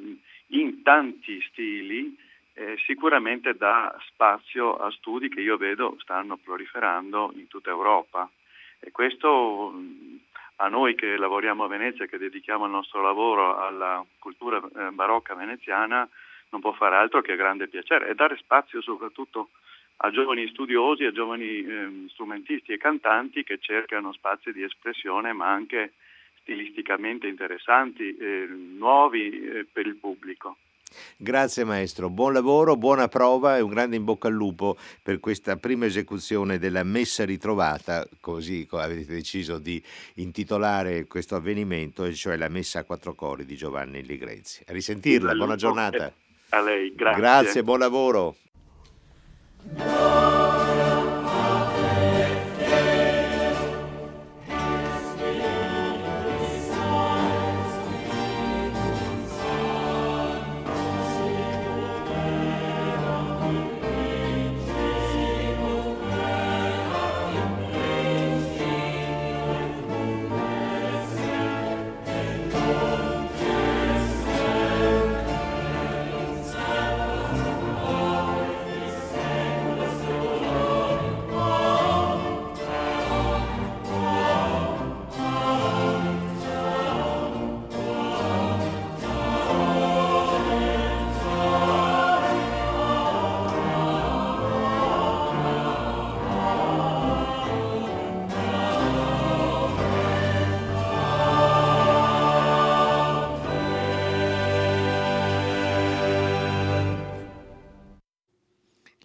in 0.49 0.83
tanti 0.83 1.41
stili 1.49 2.17
eh, 2.55 2.77
sicuramente 2.85 3.55
dà 3.55 3.97
spazio 4.07 4.77
a 4.77 4.91
studi 4.91 5.29
che 5.29 5.41
io 5.41 5.57
vedo 5.57 5.97
stanno 6.01 6.37
proliferando 6.37 7.33
in 7.37 7.49
tutta 7.49 7.71
Europa. 7.71 8.29
E 8.79 8.91
questo 8.91 9.73
a 10.57 10.69
noi 10.69 10.95
che 10.95 11.17
lavoriamo 11.17 11.65
a 11.65 11.69
Venezia, 11.69 12.07
che 12.07 12.19
dedichiamo 12.19 12.67
il 12.67 12.71
nostro 12.71 13.01
lavoro 13.01 13.59
alla 13.59 14.05
cultura 14.19 14.59
eh, 14.59 14.91
barocca 14.91 15.35
veneziana, 15.35 16.07
non 16.51 16.61
può 16.61 16.73
fare 16.73 16.97
altro 16.97 17.23
che 17.23 17.37
grande 17.37 17.69
piacere 17.69 18.09
e 18.09 18.15
dare 18.15 18.37
spazio 18.37 18.83
soprattutto 18.83 19.51
a 20.03 20.11
giovani 20.11 20.49
studiosi, 20.49 21.05
a 21.05 21.13
giovani 21.13 21.65
eh, 21.65 22.05
strumentisti 22.09 22.73
e 22.73 22.79
cantanti 22.79 23.43
che 23.43 23.59
cercano 23.59 24.13
spazi 24.13 24.53
di 24.53 24.63
espressione 24.63 25.33
ma 25.33 25.49
anche 25.51 25.93
stilisticamente 26.51 27.29
interessanti, 27.29 28.17
eh, 28.17 28.49
nuovi 28.49 29.31
eh, 29.31 29.67
per 29.73 29.87
il 29.87 29.95
pubblico. 29.95 30.57
Grazie 31.17 31.63
maestro, 31.63 32.11
buon 32.11 32.33
lavoro, 32.33 32.75
buona 32.75 33.07
prova 33.07 33.57
e 33.57 33.61
un 33.61 33.71
grande 33.71 33.95
in 33.95 34.03
bocca 34.03 34.27
al 34.27 34.35
lupo 34.35 34.77
per 35.05 35.21
questa 35.21 35.57
prima 35.57 35.87
esecuzione 35.87 36.59
della 36.59 36.83
messa 36.83 37.25
ritrovata, 37.25 38.05
così 38.19 38.67
avete 38.73 39.07
deciso 39.07 39.59
di 39.59 39.81
intitolare 40.15 41.07
questo 41.07 41.37
avvenimento, 41.37 42.13
cioè 42.13 42.37
la 42.37 42.49
messa 42.49 42.81
a 42.81 42.85
quattro 42.85 43.15
cori 43.15 43.45
di 43.45 43.55
Giovanni 43.55 44.03
Ligrezzi. 44.03 44.65
A 44.67 44.73
risentirla, 44.73 45.33
buona 45.35 45.55
giornata. 45.55 46.13
A 46.49 46.61
lei, 46.61 46.93
grazie. 46.93 47.21
Grazie, 47.21 47.63
buon 47.63 47.79
lavoro. 47.79 48.35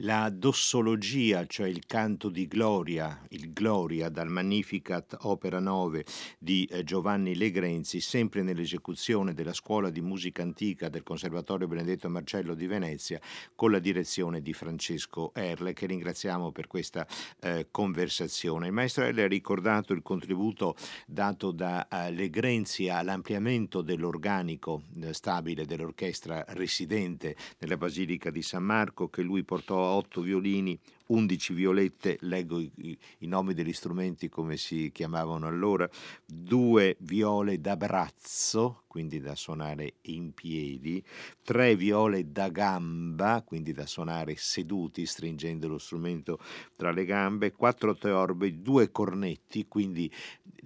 La 0.06 0.30
dossologia, 0.30 1.48
cioè 1.48 1.68
il 1.68 1.88
canto 1.88 2.30
di 2.30 2.48
gloria, 2.48 3.20
Gloria 3.56 4.10
dal 4.10 4.28
Magnificat 4.28 5.16
opera 5.22 5.62
9 5.62 6.04
di 6.38 6.66
eh, 6.66 6.84
Giovanni 6.84 7.38
Legrenzi, 7.38 8.02
sempre 8.02 8.44
nell'esecuzione 8.44 9.34
della 9.34 9.54
Scuola 9.54 9.90
di 9.90 10.02
Musica 10.02 10.42
Antica 10.42 10.90
del 10.90 11.04
Conservatorio 11.04 11.66
Benedetto 11.66 12.10
Marcello 12.10 12.54
di 12.54 12.68
Venezia, 12.68 13.18
con 13.56 13.72
la 13.72 13.80
direzione 13.80 14.42
di 14.42 14.52
Francesco 14.52 15.34
Erle, 15.34 15.72
che 15.72 15.86
ringraziamo 15.86 16.52
per 16.52 16.68
questa 16.68 17.08
eh, 17.40 17.68
conversazione. 17.72 18.68
Il 18.68 18.74
maestro 18.74 19.06
Erle 19.06 19.24
ha 19.24 19.28
ricordato 19.28 19.94
il 19.94 20.02
contributo 20.02 20.76
dato 21.08 21.52
da 21.52 21.88
eh, 21.88 22.12
Legrenzi 22.12 22.90
all'ampliamento 22.90 23.82
dell'organico 23.82 24.84
eh, 25.02 25.14
stabile 25.14 25.66
dell'orchestra 25.66 26.44
residente 26.50 27.38
nella 27.60 27.78
Basilica 27.78 28.30
di 28.30 28.42
San 28.42 28.64
Marco, 28.64 29.08
che 29.08 29.22
lui 29.22 29.46
portò 29.46 29.82
a 29.82 29.96
otto 29.96 30.20
violini, 30.20 30.78
11 31.08 31.54
violette, 31.54 32.18
leggo 32.22 32.60
i, 32.60 32.98
i, 33.20 33.28
nomi 33.28 33.54
degli 33.54 33.74
strumenti 33.74 34.30
come 34.30 34.58
si 34.58 34.92
chiamavano 34.94 35.48
allora, 35.48 35.90
due 36.26 36.96
viole 37.00 37.60
da 37.60 37.76
brazzo, 37.76 38.84
quindi 38.88 39.20
da 39.20 39.36
suonare 39.36 39.96
in 40.04 40.34
piedi, 40.34 41.04
tre 41.44 41.76
viole 41.76 42.32
da 42.32 42.50
gamba, 42.50 43.44
quindi 43.46 43.74
da 43.74 43.86
suonare 43.86 44.36
seduti, 44.38 45.06
stringendo 45.06 45.68
lo 45.68 45.78
strumento 45.78 46.40
tra 46.76 46.92
le 46.92 47.06
gambe, 47.06 47.52
quattro 47.52 47.96
teorbe, 47.96 48.62
due 48.62 48.92
cornetti, 48.92 49.68
quindi 49.68 50.10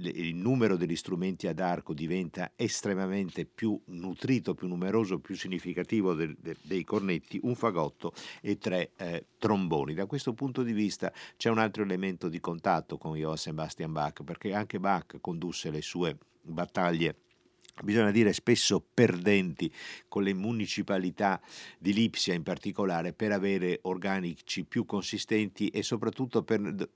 il 0.01 0.35
numero 0.35 0.77
degli 0.77 0.95
strumenti 0.95 1.47
ad 1.47 1.59
arco 1.59 1.93
diventa 1.93 2.51
estremamente 2.55 3.45
più 3.45 3.79
nutrito, 3.85 4.53
più 4.53 4.67
numeroso, 4.67 5.19
più 5.19 5.35
significativo 5.35 6.13
del, 6.13 6.35
de, 6.39 6.55
dei 6.61 6.83
cornetti, 6.83 7.39
un 7.43 7.55
fagotto 7.55 8.13
e 8.41 8.57
tre 8.57 8.91
eh, 8.95 9.25
tromboni. 9.37 9.93
Da 9.93 10.05
questo 10.05 10.28
punto 10.33 10.63
di 10.63 10.73
vista 10.73 11.11
c'è 11.37 11.49
un 11.49 11.57
altro 11.57 11.83
elemento 11.83 12.29
di 12.29 12.39
contatto 12.39 12.97
con 12.97 13.15
Johann 13.15 13.35
Sebastian 13.35 13.91
Bach, 13.91 14.23
perché 14.23 14.53
anche 14.53 14.79
Bach 14.79 15.17
condusse 15.21 15.69
le 15.71 15.81
sue 15.81 16.17
battaglie 16.41 17.15
bisogna 17.81 18.11
dire 18.11 18.33
spesso 18.33 18.83
perdenti 18.93 19.71
con 20.07 20.23
le 20.23 20.33
municipalità 20.33 21.41
di 21.77 21.93
Lipsia 21.93 22.33
in 22.33 22.43
particolare 22.43 23.13
per 23.13 23.31
avere 23.31 23.79
organici 23.83 24.65
più 24.65 24.85
consistenti 24.85 25.69
e 25.69 25.81
soprattutto 25.83 26.43
per 26.43 26.89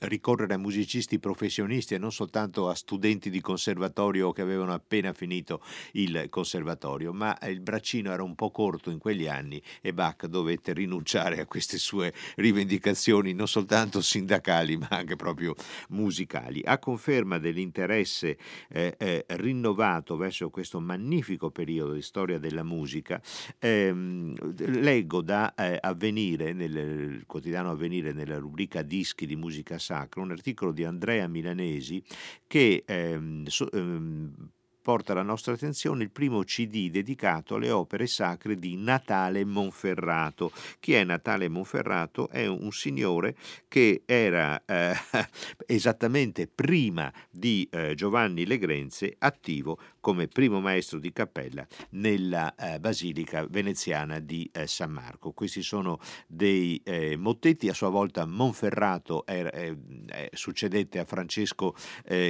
ricorrere 0.00 0.54
a 0.54 0.58
musicisti 0.58 1.18
professionisti 1.18 1.94
e 1.94 1.98
non 1.98 2.12
soltanto 2.12 2.68
a 2.68 2.74
studenti 2.74 3.30
di 3.30 3.40
conservatorio 3.40 4.32
che 4.32 4.42
avevano 4.42 4.72
appena 4.72 5.12
finito 5.12 5.62
il 5.92 6.26
conservatorio, 6.30 7.12
ma 7.12 7.36
il 7.46 7.60
braccino 7.60 8.12
era 8.12 8.22
un 8.22 8.34
po' 8.34 8.50
corto 8.50 8.90
in 8.90 8.98
quegli 8.98 9.26
anni 9.26 9.62
e 9.80 9.92
Bach 9.92 10.26
dovette 10.26 10.72
rinunciare 10.72 11.40
a 11.40 11.46
queste 11.46 11.78
sue 11.78 12.12
rivendicazioni 12.36 13.32
non 13.32 13.48
soltanto 13.48 14.00
sindacali 14.00 14.76
ma 14.76 14.88
anche 14.90 15.16
proprio 15.16 15.54
musicali. 15.90 16.62
A 16.64 16.78
conferma 16.78 17.38
dell'interesse 17.38 18.36
eh, 18.68 18.94
eh, 18.98 19.24
rinnovato 19.28 20.16
verso 20.16 20.50
questo 20.50 20.80
magnifico 20.80 21.50
periodo 21.50 21.92
di 21.92 22.02
storia 22.02 22.38
della 22.38 22.62
musica, 22.62 23.20
ehm, 23.58 24.80
leggo 24.80 25.22
da 25.22 25.54
eh, 25.54 25.78
Avvenire, 25.80 26.52
nel 26.52 27.24
quotidiano 27.26 27.70
Avvenire, 27.70 28.12
nella 28.12 28.38
rubrica 28.38 28.82
dischi 28.82 29.26
di 29.26 29.36
musica 29.36 29.78
sacra, 29.84 30.22
un 30.22 30.30
articolo 30.30 30.72
di 30.72 30.84
Andrea 30.84 31.28
Milanesi 31.28 32.02
che 32.46 32.82
ehm, 32.86 33.44
so, 33.46 33.70
ehm, 33.70 34.50
porta 34.84 35.12
alla 35.12 35.22
nostra 35.22 35.54
attenzione 35.54 36.02
il 36.02 36.10
primo 36.10 36.42
CD 36.42 36.90
dedicato 36.90 37.54
alle 37.54 37.70
opere 37.70 38.06
sacre 38.06 38.58
di 38.58 38.76
Natale 38.76 39.42
Monferrato. 39.42 40.52
Chi 40.78 40.92
è 40.92 41.02
Natale 41.04 41.48
Monferrato? 41.48 42.28
È 42.28 42.46
un 42.46 42.70
signore 42.70 43.34
che 43.66 44.02
era 44.04 44.62
eh, 44.66 44.92
esattamente 45.66 46.46
prima 46.46 47.10
di 47.30 47.66
eh, 47.70 47.94
Giovanni 47.94 48.44
Legrenze 48.44 49.14
attivo 49.18 49.78
come 50.04 50.28
primo 50.28 50.60
maestro 50.60 50.98
di 50.98 51.14
cappella 51.14 51.66
nella 51.92 52.54
eh, 52.56 52.78
Basilica 52.78 53.46
veneziana 53.48 54.18
di 54.18 54.46
eh, 54.52 54.66
San 54.66 54.90
Marco. 54.90 55.32
Questi 55.32 55.62
sono 55.62 55.98
dei 56.26 56.78
eh, 56.84 57.16
mottetti, 57.16 57.70
a 57.70 57.72
sua 57.72 57.88
volta 57.88 58.26
Monferrato 58.26 59.24
eh, 59.24 59.74
succedette 60.30 60.98
a 60.98 61.06
Francesco 61.06 61.74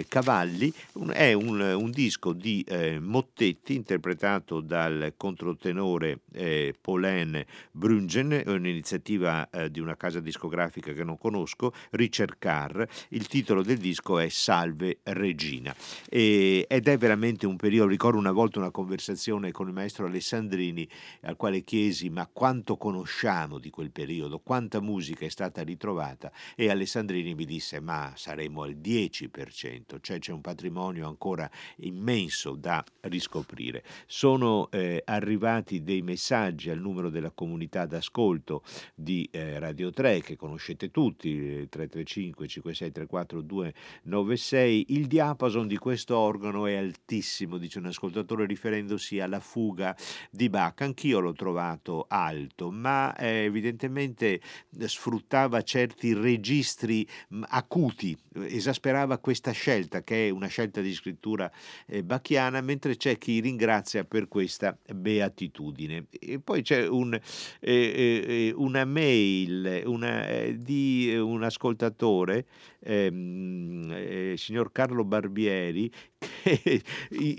Cavalli, 0.06 0.72
un, 0.94 1.10
è 1.12 1.32
un, 1.32 1.60
un 1.60 1.90
disco 1.90 2.32
di 2.32 2.62
eh, 2.62 3.00
mottetti 3.00 3.74
interpretato 3.74 4.60
dal 4.60 5.14
controtenore 5.16 6.20
eh, 6.32 6.74
Paulin 6.80 7.44
Brungen, 7.72 8.40
un'iniziativa 8.46 9.50
eh, 9.50 9.68
di 9.68 9.80
una 9.80 9.96
casa 9.96 10.20
discografica 10.20 10.92
che 10.92 11.02
non 11.02 11.18
conosco, 11.18 11.72
Richard 11.90 12.36
Carr. 12.38 12.84
Il 13.08 13.26
titolo 13.26 13.62
del 13.62 13.78
disco 13.78 14.20
è 14.20 14.28
Salve 14.28 15.00
Regina 15.02 15.74
e, 16.08 16.66
ed 16.68 16.86
è 16.86 16.96
veramente 16.96 17.46
un 17.46 17.56
periodo, 17.64 17.88
ricordo 17.88 18.18
una 18.18 18.30
volta 18.30 18.58
una 18.58 18.70
conversazione 18.70 19.50
con 19.50 19.68
il 19.68 19.72
maestro 19.72 20.04
Alessandrini 20.04 20.86
al 21.22 21.34
quale 21.36 21.64
chiesi 21.64 22.10
ma 22.10 22.28
quanto 22.30 22.76
conosciamo 22.76 23.58
di 23.58 23.70
quel 23.70 23.90
periodo, 23.90 24.38
quanta 24.38 24.82
musica 24.82 25.24
è 25.24 25.30
stata 25.30 25.62
ritrovata 25.62 26.30
e 26.56 26.68
Alessandrini 26.68 27.34
mi 27.34 27.46
disse 27.46 27.80
ma 27.80 28.12
saremo 28.16 28.64
al 28.64 28.74
10%, 28.74 29.98
cioè 30.02 30.18
c'è 30.18 30.32
un 30.32 30.42
patrimonio 30.42 31.08
ancora 31.08 31.50
immenso 31.76 32.54
da 32.54 32.84
riscoprire. 33.00 33.82
Sono 34.04 34.70
eh, 34.70 35.00
arrivati 35.02 35.82
dei 35.82 36.02
messaggi 36.02 36.68
al 36.68 36.80
numero 36.80 37.08
della 37.08 37.30
comunità 37.30 37.86
d'ascolto 37.86 38.62
di 38.94 39.26
eh, 39.32 39.58
Radio 39.58 39.90
3 39.90 40.20
che 40.20 40.36
conoscete 40.36 40.90
tutti, 40.90 41.66
335 41.70 42.46
5634 42.46 43.40
296. 43.40 44.84
Il 44.88 45.06
diapason 45.06 45.66
di 45.66 45.78
questo 45.78 46.18
organo 46.18 46.66
è 46.66 46.74
altissimo, 46.74 47.52
dice 47.58 47.78
un 47.78 47.86
ascoltatore 47.86 48.46
riferendosi 48.46 49.20
alla 49.20 49.40
fuga 49.40 49.96
di 50.30 50.48
Bach. 50.48 50.80
Anch'io 50.80 51.20
l'ho 51.20 51.32
trovato 51.32 52.06
alto, 52.08 52.70
ma 52.70 53.14
eh, 53.16 53.44
evidentemente 53.44 54.40
sfruttava 54.86 55.62
certi 55.62 56.12
registri 56.14 57.06
acuti, 57.48 58.16
esasperava 58.34 59.18
questa 59.18 59.52
scelta 59.52 60.02
che 60.02 60.28
è 60.28 60.30
una 60.30 60.48
scelta 60.48 60.80
di 60.80 60.92
scrittura 60.92 61.50
eh, 61.86 62.02
bacchiana 62.02 62.60
mentre 62.60 62.96
c'è 62.96 63.18
chi 63.18 63.40
ringrazia 63.40 64.04
per 64.04 64.28
questa 64.28 64.76
beatitudine. 64.94 66.06
E 66.10 66.40
poi 66.40 66.62
c'è 66.62 66.86
un, 66.86 67.14
eh, 67.14 67.20
eh, 67.60 68.52
una 68.56 68.84
mail 68.84 69.82
una, 69.84 70.26
eh, 70.26 70.56
di 70.58 71.14
un 71.16 71.42
ascoltatore, 71.42 72.46
ehm, 72.80 73.90
eh, 73.90 74.34
signor 74.36 74.72
Carlo 74.72 75.04
Barbieri, 75.04 75.90
che 76.42 76.82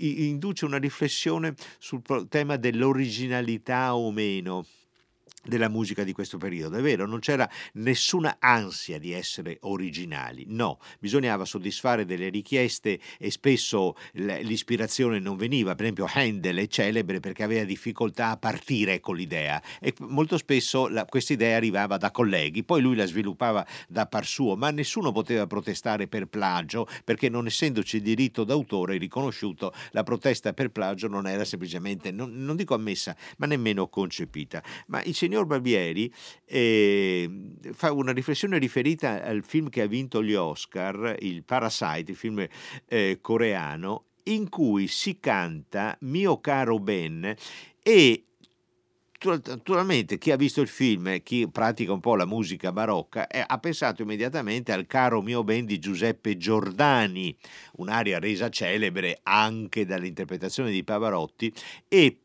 induce 0.06 0.64
una 0.64 0.78
riflessione 0.78 1.54
sul 1.78 2.02
tema 2.28 2.56
dell'originalità 2.56 3.96
o 3.96 4.10
meno 4.10 4.64
della 5.42 5.68
musica 5.68 6.04
di 6.04 6.12
questo 6.12 6.38
periodo. 6.38 6.76
È 6.76 6.82
vero, 6.82 7.06
non 7.06 7.20
c'era 7.20 7.48
nessuna 7.74 8.36
ansia 8.40 8.98
di 8.98 9.12
essere 9.12 9.58
originali, 9.60 10.44
no, 10.48 10.78
bisognava 10.98 11.44
soddisfare 11.44 12.04
delle 12.04 12.28
richieste 12.28 12.98
e 13.18 13.30
spesso 13.30 13.94
l'ispirazione 14.12 15.18
non 15.18 15.36
veniva. 15.36 15.74
Per 15.74 15.84
esempio, 15.84 16.08
Handel 16.12 16.56
è 16.58 16.66
celebre 16.66 17.20
perché 17.20 17.42
aveva 17.42 17.64
difficoltà 17.64 18.30
a 18.30 18.36
partire 18.36 19.00
con 19.00 19.16
l'idea 19.16 19.62
e 19.80 19.94
molto 20.00 20.36
spesso 20.36 20.90
questa 21.08 21.32
idea 21.32 21.56
arrivava 21.56 21.96
da 21.96 22.10
colleghi, 22.10 22.64
poi 22.64 22.82
lui 22.82 22.96
la 22.96 23.06
sviluppava 23.06 23.66
da 23.88 24.06
par 24.06 24.26
suo, 24.26 24.56
ma 24.56 24.70
nessuno 24.70 25.12
poteva 25.12 25.46
protestare 25.46 26.08
per 26.08 26.26
plagio 26.26 26.88
perché 27.04 27.28
non 27.28 27.46
essendoci 27.46 28.00
diritto 28.00 28.44
d'autore 28.44 28.98
riconosciuto, 28.98 29.72
la 29.90 30.02
protesta 30.02 30.52
per 30.52 30.70
plagio 30.70 31.08
non 31.08 31.26
era 31.26 31.44
semplicemente, 31.44 32.10
non, 32.10 32.32
non 32.44 32.56
dico 32.56 32.74
ammessa, 32.74 33.16
ma 33.38 33.46
nemmeno 33.46 33.88
concepita. 33.88 34.62
Ma 34.88 35.02
il 35.02 35.14
signor 35.36 35.46
Barbieri 35.46 36.12
eh, 36.46 37.30
fa 37.72 37.92
una 37.92 38.12
riflessione 38.12 38.58
riferita 38.58 39.22
al 39.22 39.44
film 39.44 39.68
che 39.68 39.82
ha 39.82 39.86
vinto 39.86 40.22
gli 40.22 40.34
Oscar, 40.34 41.16
il 41.20 41.44
Parasite, 41.44 42.12
il 42.12 42.16
film 42.16 42.46
eh, 42.86 43.18
coreano, 43.20 44.04
in 44.24 44.48
cui 44.48 44.88
si 44.88 45.20
canta 45.20 45.96
Mio 46.00 46.40
caro 46.40 46.78
Ben 46.78 47.34
e 47.82 48.22
naturalmente 49.44 50.18
chi 50.18 50.30
ha 50.30 50.36
visto 50.36 50.60
il 50.60 50.68
film, 50.68 51.22
chi 51.22 51.48
pratica 51.50 51.92
un 51.92 52.00
po' 52.00 52.16
la 52.16 52.26
musica 52.26 52.72
barocca, 52.72 53.26
eh, 53.26 53.42
ha 53.46 53.58
pensato 53.58 54.02
immediatamente 54.02 54.72
al 54.72 54.86
caro 54.86 55.22
mio 55.22 55.42
ben 55.42 55.64
di 55.64 55.78
Giuseppe 55.78 56.36
Giordani, 56.36 57.36
un'aria 57.76 58.18
resa 58.18 58.48
celebre 58.50 59.20
anche 59.22 59.84
dall'interpretazione 59.84 60.70
di 60.70 60.84
Pavarotti 60.84 61.52
e 61.88 62.20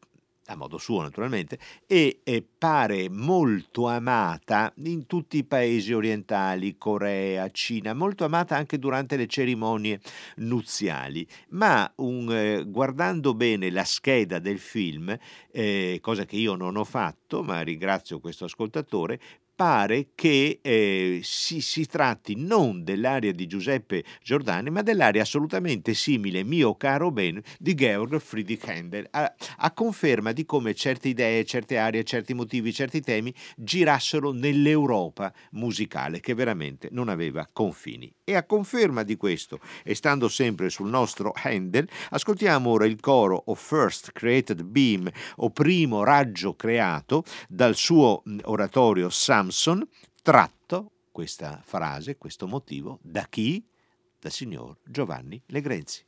a 0.52 0.56
modo 0.56 0.78
suo 0.78 1.02
naturalmente, 1.02 1.60
e, 1.88 2.22
pare 2.58 3.10
molto 3.10 3.88
amata 3.88 4.72
in 4.84 5.08
tutti 5.08 5.38
i 5.38 5.44
paesi 5.44 5.94
orientali, 5.94 6.78
Corea, 6.78 7.50
Cina, 7.50 7.94
molto 7.94 8.24
amata 8.24 8.56
anche 8.56 8.78
durante 8.78 9.16
le 9.16 9.28
cerimonie 9.28 10.00
nuziali. 10.38 11.28
Ma 11.50 11.92
un, 11.98 12.32
eh, 12.32 12.64
guardando 12.68 13.34
bene 13.34 13.72
la 13.72 13.84
scheda 13.84 14.40
del 14.40 14.60
film, 14.60 15.18
eh, 15.52 15.98
cosa 16.02 16.26
che 16.26 16.36
io 16.36 16.56
non 16.56 16.78
ho 16.78 16.84
fatto, 16.84 17.42
ma 17.44 17.62
ringrazio 17.62 18.20
questo 18.20 18.46
ascoltatore, 18.46 19.20
pare 19.62 20.08
che 20.16 20.58
eh, 20.60 21.20
si, 21.22 21.62
si, 21.62 21.86
tratti 21.86 22.34
non 22.36 22.84
dell'aria 22.84 23.32
di 23.32 23.46
Giuseppe 23.46 24.04
Giordani, 24.24 24.72
ma 24.72 24.82
dell'aria 24.82 25.22
assolutamente 25.22 25.94
simile, 25.94 26.44
mio 26.44 26.74
caro 26.74 27.12
Ben, 27.12 27.40
di 27.60 27.76
Georg 27.76 28.18
Friedrich 28.18 28.68
Händel, 28.68 29.06
a, 29.12 29.32
a, 29.58 29.72
conferma 29.72 30.32
di 30.32 30.46
come 30.46 30.74
certe 30.74 31.10
idee, 31.10 31.46
certe 31.46 31.78
aree, 31.78 32.04
certi 32.04 32.34
motivi, 32.34 32.74
certi 32.74 33.02
temi 33.02 33.32
girassero 33.56 34.32
nell'Europa 34.32 35.32
musicale, 35.52 36.22
che 36.22 36.34
veramente 36.34 36.88
non 36.90 37.08
aveva 37.08 37.48
confini. 37.54 38.12
E 38.32 38.36
a 38.38 38.44
conferma 38.44 39.04
di 39.04 39.18
questo, 39.18 39.60
e 39.84 39.94
stando 39.94 40.30
sempre 40.30 40.70
sul 40.70 40.88
nostro 40.88 41.34
Handel, 41.36 41.86
ascoltiamo 42.12 42.70
ora 42.70 42.86
il 42.86 42.98
coro 43.02 43.44
o 43.48 43.56
First 43.56 44.14
Created 44.14 44.64
Beam, 44.64 45.12
o 45.36 45.50
primo 45.50 46.06
raggio 46.06 46.56
creato, 46.56 47.26
dal 47.50 47.76
suo 47.76 48.24
oratorio 48.44 49.10
Sam 49.10 49.50
Samson 49.50 49.86
tratto 50.22 50.92
questa 51.12 51.62
frase, 51.62 52.16
questo 52.16 52.48
motivo, 52.48 53.00
da 53.02 53.28
chi? 53.30 53.68
Dal 54.18 54.32
signor 54.32 54.78
Giovanni 54.86 55.44
Legrenzi. 55.48 56.06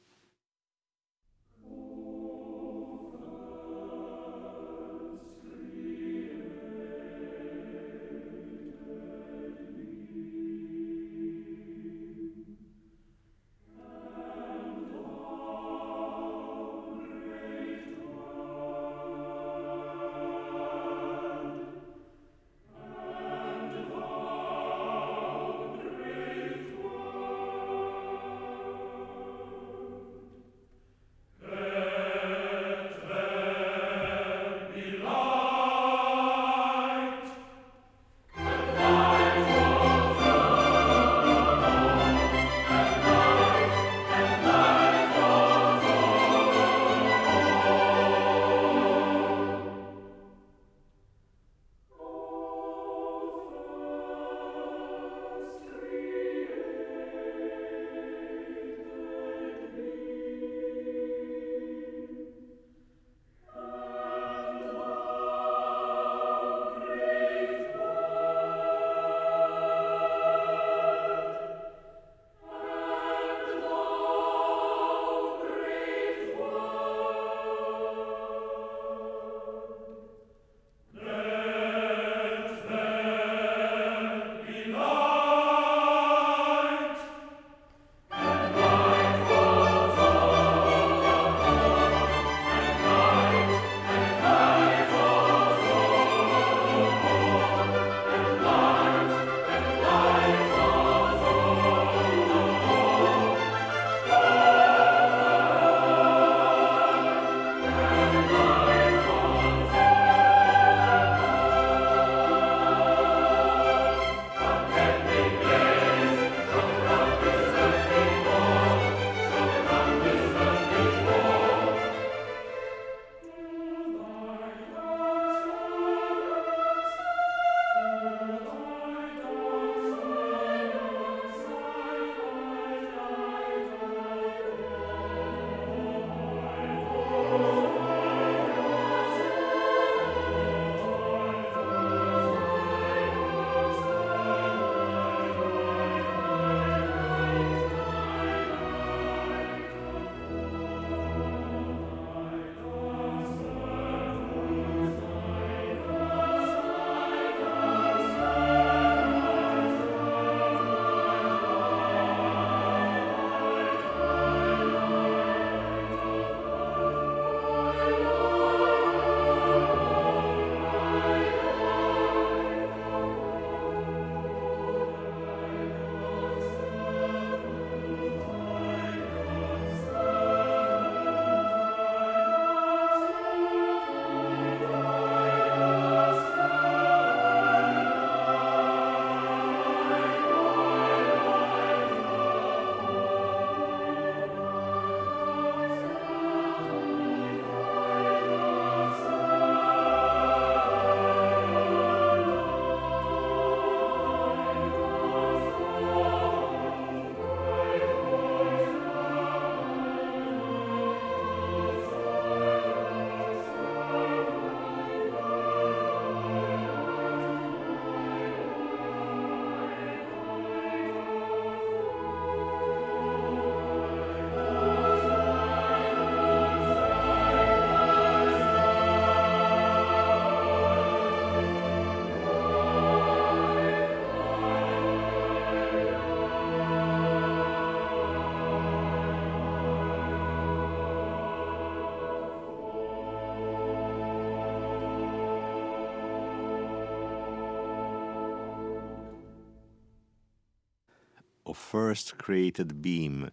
First 251.74 252.18
Created 252.18 252.72
Beam, 252.74 253.28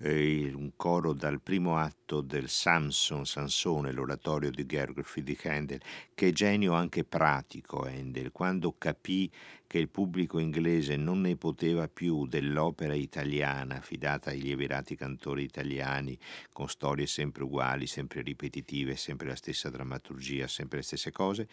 eh, 0.00 0.52
un 0.54 0.72
coro 0.76 1.14
dal 1.14 1.40
primo 1.40 1.78
atto 1.78 2.20
del 2.20 2.50
Samson, 2.50 3.24
Sansone, 3.24 3.90
l'oratorio 3.90 4.50
di 4.50 4.66
Gergolf 4.66 5.18
di 5.20 5.38
Handel, 5.44 5.80
che 6.14 6.30
genio 6.32 6.74
anche 6.74 7.04
pratico 7.04 7.86
Handel, 7.86 8.32
quando 8.32 8.74
capì 8.76 9.30
che 9.66 9.78
il 9.78 9.88
pubblico 9.88 10.38
inglese 10.38 10.96
non 10.96 11.22
ne 11.22 11.36
poteva 11.36 11.88
più 11.88 12.26
dell'opera 12.26 12.92
italiana 12.92 13.76
affidata 13.76 14.28
ai 14.28 14.42
lieverati 14.42 14.94
cantori 14.94 15.44
italiani, 15.44 16.18
con 16.52 16.68
storie 16.68 17.06
sempre 17.06 17.44
uguali, 17.44 17.86
sempre 17.86 18.20
ripetitive, 18.20 18.94
sempre 18.94 19.28
la 19.28 19.36
stessa 19.36 19.70
drammaturgia, 19.70 20.46
sempre 20.48 20.76
le 20.80 20.84
stesse 20.84 21.12
cose, 21.12 21.48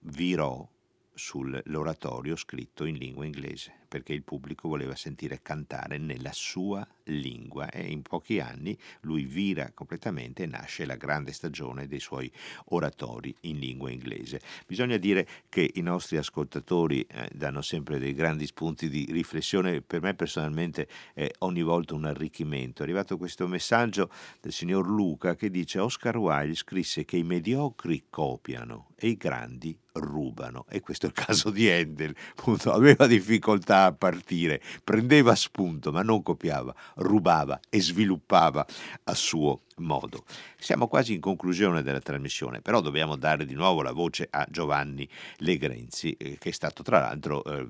virò 0.00 0.68
sull'oratorio 1.14 2.36
scritto 2.36 2.84
in 2.84 2.96
lingua 2.96 3.24
inglese 3.24 3.81
perché 3.92 4.14
il 4.14 4.22
pubblico 4.22 4.68
voleva 4.68 4.96
sentire 4.96 5.42
cantare 5.42 5.98
nella 5.98 6.32
sua 6.32 6.82
lingua 7.04 7.68
e 7.68 7.82
in 7.90 8.00
pochi 8.00 8.40
anni 8.40 8.74
lui 9.02 9.26
vira 9.26 9.70
completamente 9.74 10.44
e 10.44 10.46
nasce 10.46 10.86
la 10.86 10.96
grande 10.96 11.30
stagione 11.32 11.86
dei 11.86 12.00
suoi 12.00 12.32
oratori 12.68 13.36
in 13.40 13.58
lingua 13.58 13.90
inglese. 13.90 14.40
Bisogna 14.66 14.96
dire 14.96 15.28
che 15.50 15.72
i 15.74 15.82
nostri 15.82 16.16
ascoltatori 16.16 17.02
eh, 17.02 17.28
danno 17.34 17.60
sempre 17.60 17.98
dei 17.98 18.14
grandi 18.14 18.46
spunti 18.46 18.88
di 18.88 19.06
riflessione, 19.10 19.82
per 19.82 20.00
me 20.00 20.14
personalmente 20.14 20.88
è 21.12 21.30
ogni 21.40 21.62
volta 21.62 21.92
un 21.94 22.06
arricchimento. 22.06 22.80
È 22.80 22.84
arrivato 22.84 23.18
questo 23.18 23.46
messaggio 23.46 24.08
del 24.40 24.52
signor 24.52 24.88
Luca 24.88 25.34
che 25.34 25.50
dice 25.50 25.80
Oscar 25.80 26.16
Wilde 26.16 26.54
scrisse 26.54 27.04
che 27.04 27.18
i 27.18 27.24
mediocri 27.24 28.06
copiano 28.08 28.88
e 28.96 29.08
i 29.08 29.16
grandi 29.18 29.78
rubano 29.94 30.64
e 30.68 30.80
questo 30.80 31.06
è 31.06 31.08
il 31.08 31.14
caso 31.14 31.50
di 31.50 31.68
Handel, 31.68 32.14
aveva 32.66 33.06
difficoltà 33.06 33.81
a 33.86 33.92
partire, 33.92 34.60
prendeva 34.84 35.34
spunto 35.34 35.92
ma 35.92 36.02
non 36.02 36.22
copiava, 36.22 36.74
rubava 36.96 37.60
e 37.68 37.80
sviluppava 37.80 38.66
a 39.04 39.14
suo 39.14 39.62
modo. 39.82 40.24
Siamo 40.58 40.88
quasi 40.88 41.14
in 41.14 41.20
conclusione 41.20 41.82
della 41.82 42.00
trasmissione, 42.00 42.60
però 42.60 42.80
dobbiamo 42.80 43.16
dare 43.16 43.44
di 43.44 43.54
nuovo 43.54 43.82
la 43.82 43.92
voce 43.92 44.28
a 44.30 44.46
Giovanni 44.48 45.08
Legrenzi, 45.38 46.12
eh, 46.12 46.38
che 46.38 46.50
è 46.50 46.52
stato 46.52 46.82
tra 46.82 47.00
l'altro 47.00 47.44
eh, 47.44 47.66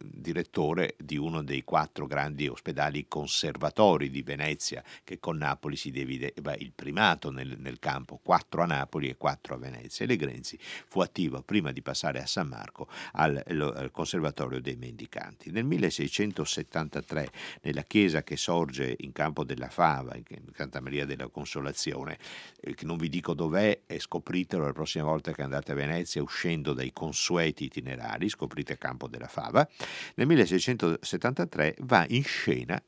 direttore 0.00 0.94
di 0.98 1.16
uno 1.16 1.42
dei 1.42 1.62
quattro 1.64 2.06
grandi 2.06 2.48
ospedali 2.48 3.06
conservatori 3.08 4.10
di 4.10 4.22
Venezia, 4.22 4.82
che 5.04 5.18
con 5.18 5.36
Napoli 5.36 5.76
si 5.76 5.90
divide 5.90 6.32
beh, 6.40 6.56
il 6.58 6.72
primato 6.74 7.30
nel, 7.30 7.56
nel, 7.58 7.78
campo, 7.78 8.20
quattro 8.22 8.62
a 8.62 8.66
Napoli 8.66 9.08
e 9.08 9.16
quattro 9.16 9.54
a 9.54 9.58
Venezia. 9.58 10.04
E 10.04 10.08
Legrenzi 10.08 10.58
fu 10.60 11.00
attivo 11.00 11.42
prima 11.42 11.72
di 11.72 11.82
passare 11.82 12.20
a 12.20 12.26
San 12.26 12.48
Marco 12.48 12.88
al, 13.12 13.42
al 13.46 13.90
Conservatorio 13.92 14.60
dei 14.60 14.76
Mendicanti. 14.76 15.50
Nel 15.50 15.64
1673, 15.64 17.30
nella 17.62 17.82
chiesa 17.82 18.22
che 18.22 18.36
sorge 18.36 18.96
in 19.00 19.12
Campo 19.12 19.44
della 19.44 19.68
Fava, 19.68 20.14
in 20.16 20.24
Santa 20.54 20.80
Maria 20.80 21.04
della 21.06 21.28
Consolazione, 21.36 22.16
eh, 22.62 22.74
non 22.84 22.96
vi 22.96 23.10
dico 23.10 23.34
dov'è 23.34 23.82
e 23.84 24.00
scopritelo 24.00 24.64
la 24.64 24.72
prossima 24.72 25.04
volta 25.04 25.32
che 25.32 25.42
andate 25.42 25.72
a 25.72 25.74
Venezia 25.74 26.22
uscendo 26.22 26.72
dai 26.72 26.94
consueti 26.94 27.64
itinerari, 27.64 28.30
scoprite 28.30 28.78
Campo 28.78 29.06
della 29.06 29.28
Fava, 29.28 29.68
nel 30.14 30.26
1673 30.26 31.76
va 31.80 32.06
in 32.08 32.24
scena 32.24 32.82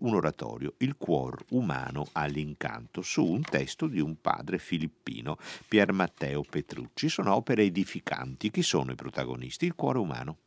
un 0.00 0.14
oratorio, 0.14 0.74
Il 0.78 0.96
cuor 0.96 1.44
umano 1.50 2.08
all'incanto, 2.12 3.00
su 3.00 3.24
un 3.24 3.42
testo 3.42 3.86
di 3.86 4.00
un 4.00 4.20
padre 4.20 4.58
filippino, 4.58 5.38
Pier 5.68 5.92
Matteo 5.92 6.42
Petrucci. 6.42 7.08
Sono 7.08 7.34
opere 7.34 7.62
edificanti. 7.62 8.50
Chi 8.50 8.62
sono 8.62 8.90
i 8.90 8.96
protagonisti? 8.96 9.66
Il 9.66 9.74
cuore 9.74 9.98
umano. 9.98 10.38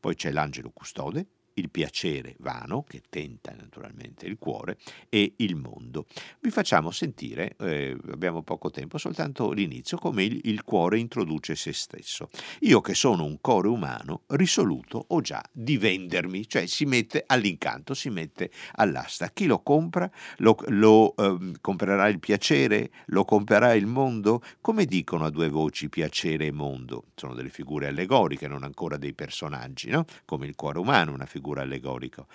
Poi 0.00 0.14
c'è 0.14 0.30
l'angelo 0.30 0.70
custode, 0.70 1.26
il 1.56 1.70
piacere 1.70 2.34
vano, 2.38 2.84
che 2.86 3.02
tenta 3.08 3.52
naturalmente 3.52 4.26
il 4.26 4.38
cuore, 4.38 4.78
e 5.08 5.34
il 5.36 5.56
mondo. 5.56 6.06
Vi 6.40 6.50
facciamo 6.50 6.90
sentire, 6.90 7.56
eh, 7.60 7.96
abbiamo 8.10 8.42
poco 8.42 8.70
tempo, 8.70 8.98
soltanto 8.98 9.52
l'inizio, 9.52 9.96
come 9.96 10.24
il, 10.24 10.40
il, 10.44 10.64
cuore 10.64 10.98
introduce 10.98 11.54
se 11.54 11.72
stesso. 11.72 12.28
Io 12.60 12.80
che 12.80 12.94
sono 12.94 13.24
un 13.24 13.40
cuore 13.40 13.68
umano, 13.68 14.22
risoluto 14.28 15.04
ho 15.08 15.20
già 15.20 15.42
di 15.50 15.78
vendermi, 15.78 16.46
cioè 16.48 16.66
si 16.66 16.84
mette 16.84 17.24
all'incanto, 17.26 17.94
si 17.94 18.10
mette 18.10 18.50
all'asta. 18.74 19.30
Chi 19.30 19.46
lo 19.46 19.60
compra? 19.60 20.10
Lo, 20.38 20.56
lo 20.68 21.14
eh, 21.16 21.52
comprerà 21.60 22.08
il 22.08 22.18
piacere? 22.18 22.90
Lo 23.06 23.24
comprerà 23.24 23.74
il 23.74 23.86
mondo? 23.86 24.42
Come 24.60 24.84
dicono 24.84 25.24
a 25.24 25.30
due 25.30 25.48
voci 25.48 25.88
piacere 25.88 26.46
e 26.46 26.52
mondo? 26.52 27.06
Sono 27.14 27.34
delle 27.34 27.50
figure 27.50 27.88
allegoriche, 27.88 28.46
non 28.46 28.62
ancora 28.62 28.96
dei 28.96 29.14
personaggi, 29.14 29.88
no? 29.88 30.04
Come 30.24 30.46
il 30.46 30.54
cuore 30.54 30.78
umano, 30.78 31.12
una 31.12 31.26
figura 31.26 31.45
figura 31.46 31.62
allegorico. 31.62 32.26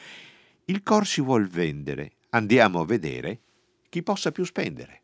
Il 0.66 0.84
cor 0.84 1.06
si 1.06 1.20
vuol 1.20 1.48
vendere, 1.48 2.14
andiamo 2.30 2.80
a 2.80 2.86
vedere 2.86 3.42
chi 3.90 4.04
possa 4.04 4.32
più 4.32 4.46
spendere. 4.46 5.01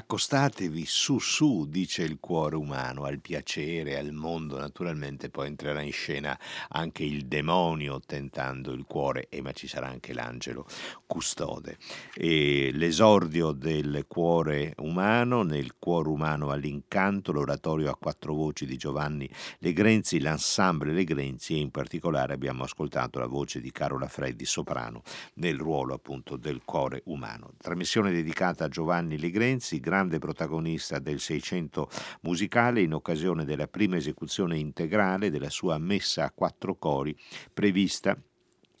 Accostatevi 0.00 0.86
su 0.86 1.18
su, 1.18 1.66
dice 1.68 2.02
il 2.02 2.20
cuore 2.20 2.56
umano, 2.56 3.04
al 3.04 3.20
piacere, 3.20 3.98
al 3.98 4.12
mondo, 4.12 4.58
naturalmente 4.58 5.28
poi 5.28 5.48
entrerà 5.48 5.82
in 5.82 5.92
scena 5.92 6.36
anche 6.70 7.04
il 7.04 7.26
demonio 7.26 8.00
tentando 8.00 8.72
il 8.72 8.84
cuore, 8.84 9.28
e 9.28 9.42
ma 9.42 9.52
ci 9.52 9.68
sarà 9.68 9.88
anche 9.88 10.14
l'angelo 10.14 10.66
custode. 11.06 11.76
E 12.14 12.70
l'esordio 12.72 13.52
del 13.52 14.06
cuore 14.08 14.72
umano, 14.78 15.42
nel 15.42 15.74
cuore 15.78 16.08
umano 16.08 16.50
all'incanto, 16.50 17.30
l'oratorio 17.30 17.90
a 17.90 17.96
quattro 17.96 18.32
voci 18.32 18.64
di 18.64 18.78
Giovanni 18.78 19.28
Legrenzi, 19.58 20.18
l'ensemble 20.18 20.92
Legrenzi 20.92 21.56
e 21.56 21.58
in 21.58 21.70
particolare 21.70 22.32
abbiamo 22.32 22.64
ascoltato 22.64 23.18
la 23.18 23.26
voce 23.26 23.60
di 23.60 23.70
Carola 23.70 24.08
Freddi, 24.08 24.46
soprano, 24.46 25.02
nel 25.34 25.58
ruolo 25.58 25.92
appunto 25.92 26.36
del 26.36 26.62
cuore 26.64 27.02
umano. 27.04 27.52
Trasmissione 27.58 28.10
dedicata 28.12 28.64
a 28.64 28.68
Giovanni 28.68 29.18
Legrenzi, 29.18 29.78
grande 29.90 30.18
protagonista 30.20 31.00
del 31.00 31.18
Seicento 31.18 31.90
musicale 32.20 32.80
in 32.80 32.94
occasione 32.94 33.44
della 33.44 33.66
prima 33.66 33.96
esecuzione 33.96 34.56
integrale 34.56 35.30
della 35.30 35.50
sua 35.50 35.78
messa 35.78 36.22
a 36.22 36.30
quattro 36.30 36.76
cori 36.76 37.16
prevista 37.52 38.16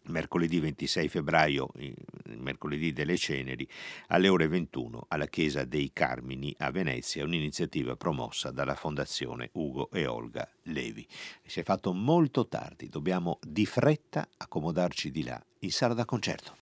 mercoledì 0.04 0.60
26 0.60 1.08
febbraio, 1.08 1.68
mercoledì 2.36 2.92
delle 2.92 3.16
ceneri, 3.16 3.68
alle 4.08 4.28
ore 4.28 4.46
21 4.46 5.06
alla 5.08 5.26
Chiesa 5.26 5.64
dei 5.64 5.90
Carmini 5.92 6.54
a 6.58 6.70
Venezia, 6.70 7.24
un'iniziativa 7.24 7.96
promossa 7.96 8.50
dalla 8.50 8.74
Fondazione 8.74 9.50
Ugo 9.54 9.90
e 9.90 10.06
Olga 10.06 10.48
Levi. 10.64 11.06
Si 11.44 11.60
è 11.60 11.64
fatto 11.64 11.92
molto 11.92 12.46
tardi, 12.46 12.88
dobbiamo 12.88 13.38
di 13.44 13.66
fretta 13.66 14.28
accomodarci 14.36 15.10
di 15.10 15.24
là 15.24 15.44
in 15.60 15.70
sala 15.70 15.94
da 15.94 16.04
concerto. 16.04 16.58